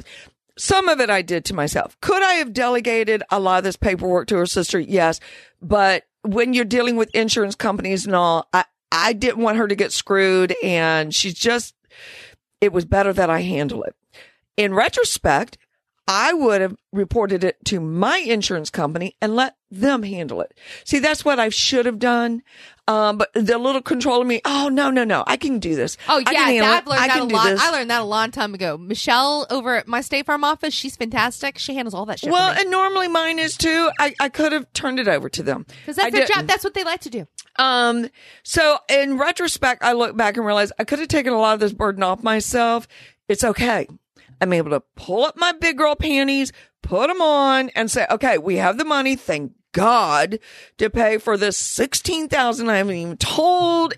Some 0.58 0.88
of 0.88 1.00
it 1.00 1.10
I 1.10 1.22
did 1.22 1.46
to 1.46 1.54
myself. 1.54 2.00
Could 2.02 2.24
I 2.24 2.36
have 2.36 2.54
delegated 2.54 3.24
a 3.30 3.40
lot 3.40 3.58
of 3.58 3.64
this 3.64 3.76
paperwork 3.76 4.28
to 4.28 4.38
her 4.38 4.46
sister? 4.46 4.80
Yes, 4.80 5.20
but 5.62 6.04
when 6.24 6.54
you're 6.54 6.66
dealing 6.66 6.96
with 6.96 7.14
insurance 7.14 7.56
companies 7.56 8.06
and 8.06 8.16
all, 8.16 8.48
I 8.54 8.66
I 8.92 9.14
didn't 9.14 9.44
want 9.44 9.58
her 9.58 9.68
to 9.68 9.76
get 9.76 9.92
screwed, 9.92 10.56
and 10.64 11.14
she's 11.14 11.34
just. 11.34 11.76
It 12.62 12.72
was 12.72 12.86
better 12.86 13.12
that 13.14 13.30
I 13.30 13.42
handle 13.42 13.84
it. 13.84 13.96
In 14.56 14.74
retrospect, 14.74 15.58
I 16.08 16.34
would 16.34 16.62
have 16.62 16.76
reported 16.94 17.44
it 17.44 17.58
to 17.66 17.80
my 17.80 18.18
insurance 18.20 18.70
company 18.70 19.16
and 19.22 19.36
let 19.36 19.56
them 19.72 20.04
handle 20.04 20.40
it. 20.42 20.54
See, 20.84 21.00
that's 21.00 21.26
what 21.26 21.40
I 21.40 21.50
should 21.50 21.88
have 21.88 21.98
done. 21.98 22.44
Um, 22.88 23.18
but 23.18 23.34
the 23.34 23.58
little 23.58 23.82
control 23.82 24.22
of 24.22 24.28
me, 24.28 24.40
oh 24.46 24.70
no, 24.70 24.92
no, 24.92 25.04
no, 25.04 25.24
I 25.26 25.38
can 25.38 25.58
do 25.58 25.76
this. 25.76 25.98
Oh 26.08 26.22
I 26.26 26.32
yeah, 26.32 26.40
handle 26.44 26.72
I've 26.72 26.86
learned 26.86 27.02
I 27.02 27.08
that 27.08 27.20
a 27.20 27.24
lot. 27.24 27.46
this. 27.50 27.60
I 27.60 27.72
learned 27.72 27.90
that 27.90 28.02
a 28.02 28.06
long 28.06 28.30
time 28.30 28.54
ago. 28.54 28.78
Michelle 28.78 29.48
over 29.50 29.76
at 29.78 29.88
my 29.88 30.02
State 30.02 30.28
Farm 30.28 30.44
office, 30.44 30.76
she's 30.76 30.96
fantastic. 30.96 31.58
She 31.58 31.74
handles 31.74 31.96
all 31.96 32.06
that 32.06 32.20
shit. 32.20 32.32
well, 32.32 32.52
and 32.56 32.70
normally 32.70 33.08
mine 33.08 33.40
is 33.40 33.58
too. 33.58 33.90
I, 34.00 34.14
I 34.20 34.30
could 34.30 34.52
have 34.52 34.72
turned 34.74 35.00
it 35.00 35.08
over 35.08 35.28
to 35.30 35.42
them 35.42 35.66
because 35.68 35.98
I 35.98 36.04
that's 36.04 36.14
their 36.14 36.26
didn't. 36.28 36.36
job. 36.36 36.48
That's 36.48 36.64
what 36.64 36.76
they 36.76 36.84
like 36.84 37.02
to 37.02 37.10
do. 37.10 37.28
Um, 37.58 38.08
so 38.44 38.78
in 38.88 39.18
retrospect, 39.18 39.84
I 39.84 39.94
look 39.94 40.16
back 40.16 40.38
and 40.38 40.46
realize 40.46 40.72
I 40.78 40.84
could 40.84 41.00
have 41.00 41.08
taken 41.08 41.34
a 41.34 41.40
lot 41.40 41.56
of 41.56 41.60
this 41.60 41.74
burden 41.74 42.04
off 42.04 42.22
myself. 42.22 42.88
It's 43.28 43.44
okay. 43.44 43.88
I'm 44.42 44.54
able 44.54 44.72
to 44.72 44.84
pull 44.96 45.24
up 45.24 45.38
my 45.38 45.52
big 45.54 45.78
girl 45.78 45.96
panties, 45.96 46.52
put 46.82 47.08
them 47.08 47.22
on 47.22 47.70
and 47.70 47.90
say, 47.90 48.06
okay, 48.10 48.38
we 48.38 48.58
have 48.58 48.78
the 48.78 48.86
money. 48.86 49.16
Thank 49.16 49.54
God 49.72 50.40
to 50.78 50.90
pay 50.90 51.18
for 51.18 51.38
this 51.38 51.58
16,000. 51.58 52.70
I 52.70 52.78
haven't 52.78 52.96
even 52.96 53.18
told 53.18 53.96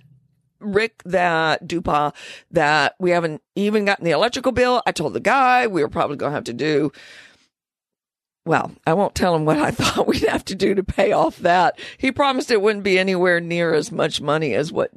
Rick 0.60 1.04
that 1.06 1.68
Dupa 1.68 2.14
that 2.52 2.96
we 3.00 3.12
haven't 3.12 3.42
even 3.56 3.86
gotten 3.86 4.06
the 4.06 4.12
electrical 4.12 4.52
bill. 4.52 4.82
I 4.86 4.92
told 4.92 5.14
the 5.14 5.20
guy 5.20 5.68
we 5.68 5.82
were 5.82 5.90
probably 5.90 6.18
going 6.18 6.32
to 6.32 6.36
have 6.36 6.44
to 6.46 6.54
do 6.54 6.92
well, 8.48 8.72
I 8.88 8.94
won't 8.94 9.14
tell 9.14 9.36
him 9.36 9.46
what 9.46 9.58
I 9.58 9.72
thought 9.72 10.08
we'd 10.08 10.24
have 10.24 10.46
to 10.46 10.56
do 10.56 10.74
to 10.74 10.84
pay 10.84 11.12
off 11.12 11.38
that. 11.40 11.78
He 11.98 12.12
promised 12.12 12.50
it 12.50 12.62
wouldn't 12.62 12.84
be 12.84 12.98
anywhere 12.98 13.40
near 13.40 13.74
as 13.74 13.92
much 13.92 14.22
money 14.22 14.54
as 14.54 14.72
what 14.72 14.92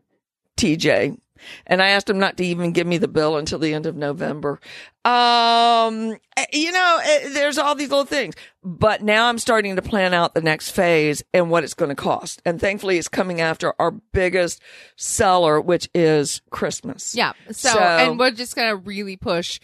TJ. 0.56 1.18
And 1.66 1.82
I 1.82 1.88
asked 1.88 2.08
him 2.10 2.18
not 2.18 2.36
to 2.38 2.44
even 2.44 2.72
give 2.72 2.86
me 2.86 2.98
the 2.98 3.08
bill 3.08 3.36
until 3.36 3.58
the 3.58 3.74
end 3.74 3.86
of 3.86 3.96
November. 3.96 4.60
Um, 5.04 6.16
you 6.52 6.72
know, 6.72 7.00
eh, 7.02 7.28
there's 7.32 7.58
all 7.58 7.74
these 7.74 7.90
little 7.90 8.04
things, 8.04 8.34
but 8.62 9.02
now 9.02 9.28
I'm 9.28 9.38
starting 9.38 9.76
to 9.76 9.82
plan 9.82 10.12
out 10.14 10.34
the 10.34 10.40
next 10.42 10.70
phase 10.70 11.22
and 11.32 11.50
what 11.50 11.64
it's 11.64 11.74
going 11.74 11.88
to 11.88 11.94
cost. 11.94 12.42
And 12.44 12.60
thankfully 12.60 12.98
it's 12.98 13.08
coming 13.08 13.40
after 13.40 13.72
our 13.80 13.90
biggest 13.90 14.60
seller, 14.96 15.60
which 15.60 15.88
is 15.94 16.42
Christmas. 16.50 17.14
Yeah. 17.14 17.32
So, 17.50 17.70
So- 17.70 17.78
and 17.80 18.18
we're 18.18 18.30
just 18.30 18.54
gonna 18.56 18.76
really 18.76 19.16
push. 19.16 19.58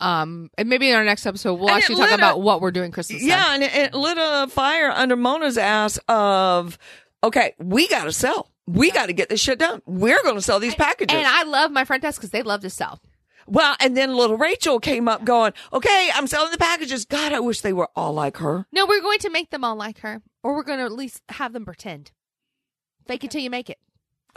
Um, 0.00 0.50
and 0.56 0.68
maybe 0.68 0.88
in 0.88 0.96
our 0.96 1.04
next 1.04 1.26
episode 1.26 1.54
we'll 1.54 1.70
actually 1.70 1.96
talk 1.96 2.10
lit 2.10 2.18
about 2.18 2.40
what 2.40 2.60
we're 2.60 2.70
doing 2.70 2.90
Christmas. 2.90 3.20
time. 3.20 3.28
Yeah, 3.28 3.54
and 3.54 3.62
it, 3.62 3.74
it 3.74 3.94
lit 3.94 4.16
a 4.18 4.48
fire 4.48 4.90
under 4.90 5.14
Mona's 5.14 5.58
ass 5.58 5.98
of, 6.08 6.78
okay, 7.22 7.54
we 7.58 7.86
got 7.88 8.04
to 8.04 8.12
sell. 8.12 8.50
We 8.66 8.90
got 8.90 9.06
to 9.06 9.12
get 9.12 9.28
this 9.28 9.40
shit 9.40 9.58
done. 9.58 9.82
We're 9.86 10.22
going 10.22 10.36
to 10.36 10.42
sell 10.42 10.60
these 10.60 10.74
packages. 10.74 11.16
And 11.16 11.26
I 11.26 11.42
love 11.44 11.70
my 11.72 11.84
front 11.84 12.02
desk 12.02 12.20
because 12.20 12.30
they 12.30 12.42
love 12.42 12.60
to 12.60 12.70
sell. 12.70 13.00
well, 13.46 13.74
and 13.80 13.96
then 13.96 14.14
little 14.14 14.36
Rachel 14.36 14.78
came 14.78 15.08
up 15.08 15.24
going, 15.24 15.52
okay, 15.72 16.10
I'm 16.14 16.26
selling 16.26 16.52
the 16.52 16.58
packages. 16.58 17.04
God, 17.04 17.32
I 17.32 17.40
wish 17.40 17.62
they 17.62 17.72
were 17.72 17.88
all 17.96 18.12
like 18.12 18.36
her. 18.36 18.66
No, 18.72 18.86
we're 18.86 19.00
going 19.00 19.18
to 19.20 19.30
make 19.30 19.50
them 19.50 19.64
all 19.64 19.74
like 19.76 20.00
her, 20.00 20.22
or 20.42 20.54
we're 20.54 20.62
going 20.62 20.78
to 20.78 20.84
at 20.84 20.92
least 20.92 21.22
have 21.30 21.52
them 21.52 21.64
pretend. 21.64 22.12
Fake 23.06 23.24
it 23.24 23.30
till 23.32 23.40
you 23.42 23.50
make 23.50 23.68
it. 23.68 23.78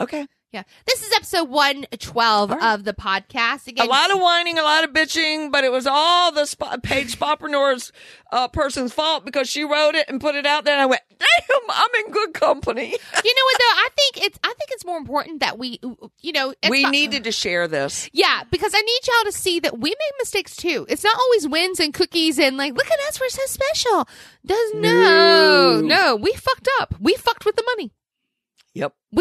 Okay. 0.00 0.26
Yeah. 0.54 0.62
This 0.86 1.02
is 1.02 1.12
episode 1.12 1.48
112 1.48 2.50
All 2.52 2.56
right. 2.56 2.74
of 2.74 2.84
the 2.84 2.92
podcast. 2.92 3.66
Again, 3.66 3.84
A 3.84 3.90
lot 3.90 4.12
of 4.12 4.20
whining, 4.20 4.56
a 4.56 4.62
lot 4.62 4.84
of 4.84 4.90
bitching, 4.90 5.50
but 5.50 5.64
it 5.64 5.72
was 5.72 5.84
all 5.84 6.30
the 6.30 6.46
sp- 6.46 6.78
Paige 6.84 7.18
Spapreneur's 7.18 7.90
uh, 8.30 8.46
person's 8.46 8.92
fault 8.92 9.24
because 9.24 9.48
she 9.50 9.64
wrote 9.64 9.96
it 9.96 10.08
and 10.08 10.20
put 10.20 10.36
it 10.36 10.46
out 10.46 10.64
there. 10.64 10.74
And 10.74 10.82
I 10.82 10.86
went, 10.86 11.02
damn, 11.10 11.58
I'm 11.70 11.88
in 12.06 12.12
good 12.12 12.34
company. 12.34 12.84
you 12.90 12.90
know 12.92 12.96
what 13.44 13.58
though? 13.58 13.74
I 13.76 13.88
think 13.98 14.26
it's 14.26 14.38
I 14.44 14.48
think 14.56 14.70
it's 14.70 14.84
more 14.86 14.96
important 14.96 15.40
that 15.40 15.58
we 15.58 15.80
you 16.22 16.32
know 16.32 16.50
it's 16.62 16.70
we 16.70 16.82
not- 16.84 16.92
needed 16.92 17.24
to 17.24 17.32
share 17.32 17.66
this. 17.66 18.08
Yeah, 18.12 18.42
because 18.52 18.72
I 18.76 18.80
need 18.80 19.00
y'all 19.08 19.32
to 19.32 19.36
see 19.36 19.58
that 19.58 19.76
we 19.80 19.90
make 19.90 20.12
mistakes 20.20 20.54
too. 20.54 20.86
It's 20.88 21.02
not 21.02 21.16
always 21.16 21.48
wins 21.48 21.80
and 21.80 21.92
cookies 21.92 22.38
and 22.38 22.56
like, 22.56 22.74
look 22.74 22.86
at 22.90 22.98
us, 23.08 23.18
we're 23.20 23.28
so 23.28 23.42
special. 23.46 24.06
Does 24.46 24.74
no, 24.74 24.92
No. 24.92 25.80
no, 25.80 26.16
we 26.16 26.32
fucked 26.34 26.68
up. 26.80 26.94
We 27.00 27.14
fucked 27.14 27.44
with 27.44 27.56
the 27.56 27.64
money. 27.76 27.92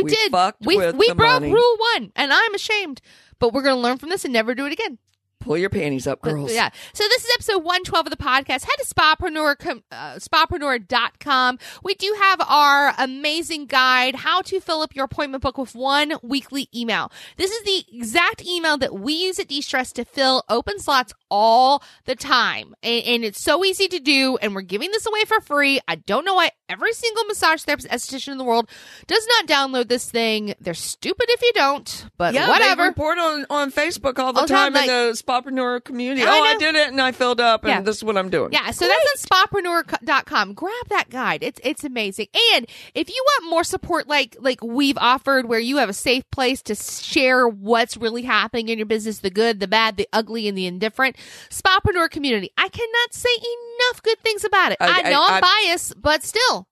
Yep. 0.02 0.32
We, 0.62 0.78
did. 0.78 0.98
We 0.98 1.08
we 1.10 1.14
broke 1.14 1.42
money. 1.42 1.52
rule 1.54 1.78
one, 1.96 2.12
and 2.16 2.34
I'm 2.34 2.54
ashamed. 2.56 3.02
But 3.40 3.54
we're 3.54 3.64
gonna 3.64 3.82
learn 3.82 3.98
from 3.98 4.10
this 4.10 4.24
and 4.24 4.34
never 4.34 4.56
do 4.56 4.66
it 4.66 4.72
again. 4.74 4.98
Pull 5.44 5.58
your 5.58 5.70
panties 5.70 6.08
up, 6.08 6.22
girls. 6.22 6.54
Yeah. 6.54 6.70
So 6.94 7.04
this 7.10 7.26
is 7.26 7.32
episode 7.36 7.58
112 7.64 8.08
of 8.08 8.12
the 8.12 8.18
podcast. 8.18 8.64
Head 8.64 8.78
to 8.80 8.86
spapreneur, 8.86 9.60
com- 9.60 9.84
uh, 9.92 10.16
spapreneur.com. 10.16 11.60
We 11.84 11.96
do 11.96 12.16
have 12.22 12.42
our 12.48 12.94
amazing 12.98 13.66
guide, 13.66 14.16
how 14.16 14.42
to 14.44 14.60
fill 14.62 14.82
up 14.82 14.96
your 14.96 15.06
appointment 15.06 15.44
book 15.44 15.58
with 15.58 15.76
one 15.76 16.14
weekly 16.24 16.70
email. 16.74 17.12
This 17.38 17.52
is 17.52 17.64
the 17.64 17.84
exact 17.98 18.46
email 18.46 18.78
that 18.78 18.94
we 18.94 19.14
use 19.14 19.38
at 19.40 19.48
De-Stress 19.50 19.92
to 19.94 20.06
fill 20.06 20.44
open 20.50 20.80
slots 20.80 21.14
all 21.30 21.84
the 22.06 22.16
time. 22.16 22.74
And, 22.82 23.04
and 23.06 23.26
it's 23.26 23.42
so 23.42 23.66
easy 23.66 23.88
to 23.90 24.00
do. 24.00 24.38
And 24.42 24.56
we're 24.56 24.62
giving 24.62 24.92
this 24.92 25.06
away 25.06 25.26
for 25.26 25.42
free. 25.42 25.82
I 25.88 25.96
don't 25.96 26.24
know 26.26 26.36
why 26.36 26.52
every 26.70 26.94
single 26.94 27.26
massage 27.26 27.64
therapist 27.64 27.90
esthetician 27.90 28.32
in 28.32 28.38
the 28.38 28.44
world 28.46 28.70
does 29.08 29.28
not 29.28 29.48
download 29.48 29.90
this 29.90 30.10
thing. 30.10 30.54
They're 30.62 30.74
stupid 30.74 31.26
if 31.30 31.42
you 31.42 31.52
don't, 31.54 32.06
but 32.18 32.34
Yeah, 32.34 32.48
whatever. 32.48 32.84
They 32.84 32.88
report 32.88 33.18
on, 33.18 33.46
on 33.50 33.72
Facebook 33.72 34.18
all 34.20 34.32
the 34.32 34.40
All 34.42 34.48
the 34.48 34.54
time, 34.54 34.74
time, 34.74 34.84
in 34.84 34.88
the 35.10 35.16
spapreneur 35.42 35.84
community. 35.84 36.24
I 36.24 36.28
oh, 36.30 36.44
I 36.44 36.58
did 36.58 36.76
it 36.76 36.88
and 36.90 37.02
I 37.02 37.12
filled 37.12 37.40
up 37.42 37.64
and 37.64 37.70
Yeah. 37.72 37.82
this 37.82 37.98
is 37.98 38.04
what 38.04 38.18
I'm 38.18 38.30
doing. 38.30 38.52
Yeah, 38.52 38.72
so 38.72 38.88
that's 38.88 39.30
on 39.32 39.48
spapreneur.com. 39.48 40.54
Grab 40.54 40.74
that 40.90 41.10
guide. 41.10 41.44
It's 41.44 41.60
it's 41.64 41.84
amazing. 41.84 42.28
And 42.56 42.68
if 42.94 43.10
you 43.10 43.24
want 43.40 43.50
more 43.50 43.64
support 43.64 44.08
like 44.08 44.36
like 44.40 44.64
we've 44.64 44.98
offered 44.98 45.48
where 45.48 45.60
you 45.60 45.78
have 45.78 45.90
a 45.90 45.94
safe 45.94 46.24
place 46.32 46.62
to 46.64 46.76
share 46.76 47.48
what's 47.48 47.98
really 47.98 48.24
happening 48.24 48.70
in 48.70 48.78
your 48.78 48.86
business, 48.88 49.20
the 49.20 49.30
good, 49.30 49.60
the 49.60 49.68
bad, 49.68 49.98
the 49.98 50.08
ugly 50.14 50.48
and 50.48 50.58
the 50.58 50.66
indifferent, 50.66 51.16
Spapreneur 51.50 52.10
community. 52.10 52.52
I 52.58 52.70
cannot 52.70 53.14
say 53.14 53.30
enough 53.36 54.02
good 54.04 54.20
things 54.20 54.44
about 54.44 54.72
it. 54.72 54.78
I, 54.80 55.02
I- 55.06 55.10
know 55.12 55.22
I- 55.22 55.36
I'm 55.36 55.42
biased, 55.42 56.02
but 56.02 56.24
still. 56.24 56.68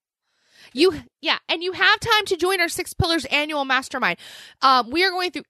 You 0.74 0.94
yeah, 1.20 1.38
and 1.50 1.62
you 1.62 1.74
have 1.74 2.00
time 2.00 2.26
to 2.28 2.38
join 2.38 2.62
our 2.62 2.70
Six 2.70 2.94
Pillars 2.94 3.26
annual 3.26 3.66
mastermind. 3.66 4.18
Um, 4.62 4.90
we 4.90 5.04
are 5.04 5.10
going 5.10 5.32
through 5.32 5.44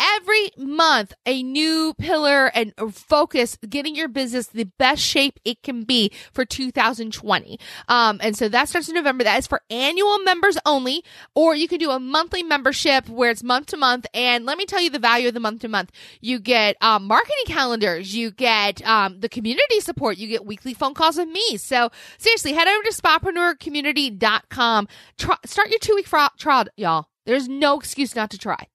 every 0.00 0.50
month 0.58 1.14
a 1.24 1.42
new 1.42 1.94
pillar 1.98 2.46
and 2.54 2.72
focus 2.92 3.56
getting 3.68 3.94
your 3.94 4.08
business 4.08 4.48
the 4.48 4.64
best 4.78 5.02
shape 5.02 5.38
it 5.44 5.62
can 5.62 5.84
be 5.84 6.10
for 6.32 6.44
2020 6.44 7.58
um 7.88 8.20
and 8.22 8.36
so 8.36 8.48
that 8.48 8.68
starts 8.68 8.88
in 8.88 8.94
november. 8.94 9.24
That 9.24 9.38
is 9.38 9.46
for 9.46 9.62
annual 9.70 10.18
members 10.18 10.58
only 10.66 11.04
or 11.34 11.54
you 11.54 11.68
can 11.68 11.78
do 11.78 11.90
a 11.90 12.00
monthly 12.00 12.42
membership 12.42 13.08
where 13.08 13.30
it's 13.30 13.42
month 13.42 13.66
to 13.66 13.76
month. 13.76 14.06
And 14.14 14.44
let 14.44 14.58
me 14.58 14.66
tell 14.66 14.80
you 14.80 14.90
the 14.90 14.98
value 14.98 15.28
of 15.28 15.34
the 15.34 15.40
month 15.40 15.60
to 15.62 15.68
month. 15.68 15.92
You 16.20 16.38
get 16.38 16.76
um, 16.80 17.06
marketing 17.06 17.44
calendars. 17.46 18.14
You 18.14 18.30
get 18.30 18.86
um, 18.86 19.20
the 19.20 19.28
community 19.28 19.80
support. 19.80 20.18
You 20.18 20.28
get 20.28 20.44
weekly 20.44 20.74
phone 20.74 20.94
calls 20.94 21.16
with 21.16 21.28
me. 21.28 21.56
So 21.56 21.90
seriously 22.18 22.52
head 22.52 22.68
over 22.68 22.82
to 22.84 22.92
spapreneurcommunity.com 22.92 24.88
Try, 25.18 25.36
start 25.44 25.68
your 25.70 25.78
two 25.78 25.94
week 25.94 26.06
trial 26.06 26.66
y'all. 26.76 27.06
There's 27.24 27.48
no 27.48 27.78
excuse 27.78 28.14
not 28.14 28.30
to 28.30 28.38
try. 28.38 28.66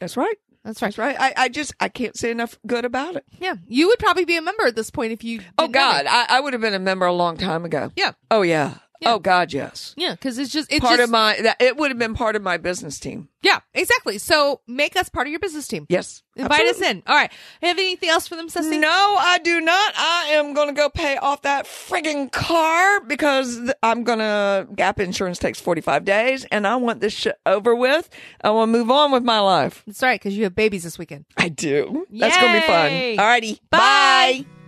That's 0.00 0.16
right. 0.16 0.36
That's 0.64 0.80
right 0.80 0.88
That's 0.88 0.98
right. 0.98 1.16
I, 1.18 1.34
I 1.36 1.48
just 1.48 1.74
I 1.80 1.88
can't 1.88 2.16
say 2.16 2.30
enough 2.30 2.58
good 2.66 2.84
about 2.84 3.16
it. 3.16 3.24
Yeah, 3.40 3.54
you 3.66 3.88
would 3.88 3.98
probably 3.98 4.24
be 4.24 4.36
a 4.36 4.42
member 4.42 4.66
at 4.66 4.76
this 4.76 4.90
point 4.90 5.12
if 5.12 5.24
you. 5.24 5.40
Oh 5.58 5.68
God. 5.68 6.06
I, 6.08 6.26
I 6.28 6.40
would 6.40 6.52
have 6.52 6.62
been 6.62 6.74
a 6.74 6.78
member 6.78 7.06
a 7.06 7.12
long 7.12 7.36
time 7.36 7.64
ago. 7.64 7.90
Yeah. 7.96 8.12
Oh 8.30 8.42
yeah. 8.42 8.74
Yeah. 9.02 9.14
Oh 9.14 9.18
God, 9.18 9.52
yes. 9.52 9.94
Yeah, 9.96 10.12
because 10.12 10.38
it's 10.38 10.52
just 10.52 10.72
it's 10.72 10.80
part 10.80 10.98
just, 10.98 11.04
of 11.04 11.10
my 11.10 11.38
that 11.42 11.60
it 11.60 11.76
would 11.76 11.90
have 11.90 11.98
been 11.98 12.14
part 12.14 12.36
of 12.36 12.42
my 12.42 12.56
business 12.56 12.98
team. 12.98 13.28
yeah, 13.42 13.60
exactly. 13.74 14.18
So 14.18 14.60
make 14.66 14.96
us 14.96 15.08
part 15.08 15.26
of 15.26 15.30
your 15.32 15.40
business 15.40 15.66
team. 15.66 15.86
Yes. 15.88 16.22
Invite 16.34 16.60
Absolutely. 16.60 16.86
us 16.86 16.90
in. 16.92 17.02
All 17.06 17.14
right. 17.14 17.30
Have 17.60 17.78
anything 17.78 18.08
else 18.08 18.26
for 18.26 18.36
them, 18.36 18.48
Ceci? 18.48 18.78
No, 18.78 18.88
I 18.88 19.38
do 19.38 19.60
not. 19.60 19.92
I 19.96 20.28
am 20.32 20.54
going 20.54 20.68
to 20.68 20.72
go 20.72 20.88
pay 20.88 21.18
off 21.18 21.42
that 21.42 21.66
frigging 21.66 22.32
car 22.32 23.00
because 23.00 23.70
I'm 23.82 24.04
going 24.04 24.20
to. 24.20 24.66
Gap 24.74 24.98
insurance 25.00 25.38
takes 25.38 25.60
45 25.60 26.04
days 26.04 26.46
and 26.50 26.66
I 26.66 26.76
want 26.76 27.00
this 27.00 27.12
shit 27.12 27.36
over 27.44 27.74
with. 27.74 28.08
I 28.42 28.50
want 28.50 28.72
to 28.72 28.78
move 28.78 28.90
on 28.90 29.12
with 29.12 29.24
my 29.24 29.40
life. 29.40 29.82
That's 29.86 30.02
right, 30.02 30.18
because 30.18 30.36
you 30.36 30.44
have 30.44 30.54
babies 30.54 30.84
this 30.84 30.98
weekend. 30.98 31.26
I 31.36 31.48
do. 31.48 32.06
That's 32.10 32.36
going 32.38 32.54
to 32.54 32.60
be 32.60 32.66
fun. 32.66 32.92
Yay. 32.92 33.16
Alrighty. 33.18 33.60
Bye. 33.70 34.46
Bye. 34.46 34.61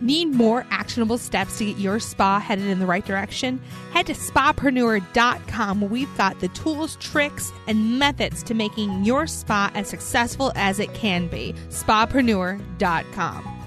Need 0.00 0.34
more 0.34 0.66
actionable 0.70 1.18
steps 1.18 1.58
to 1.58 1.66
get 1.66 1.76
your 1.76 2.00
spa 2.00 2.40
headed 2.40 2.66
in 2.66 2.78
the 2.78 2.86
right 2.86 3.04
direction? 3.04 3.60
Head 3.92 4.06
to 4.06 4.14
spapreneur.com 4.14 5.80
where 5.80 5.90
we've 5.90 6.16
got 6.16 6.40
the 6.40 6.48
tools, 6.48 6.96
tricks, 6.96 7.52
and 7.66 7.98
methods 7.98 8.42
to 8.44 8.54
making 8.54 9.04
your 9.04 9.26
spa 9.26 9.70
as 9.74 9.88
successful 9.88 10.52
as 10.54 10.80
it 10.80 10.94
can 10.94 11.26
be. 11.28 11.54
Spapreneur.com. 11.68 13.59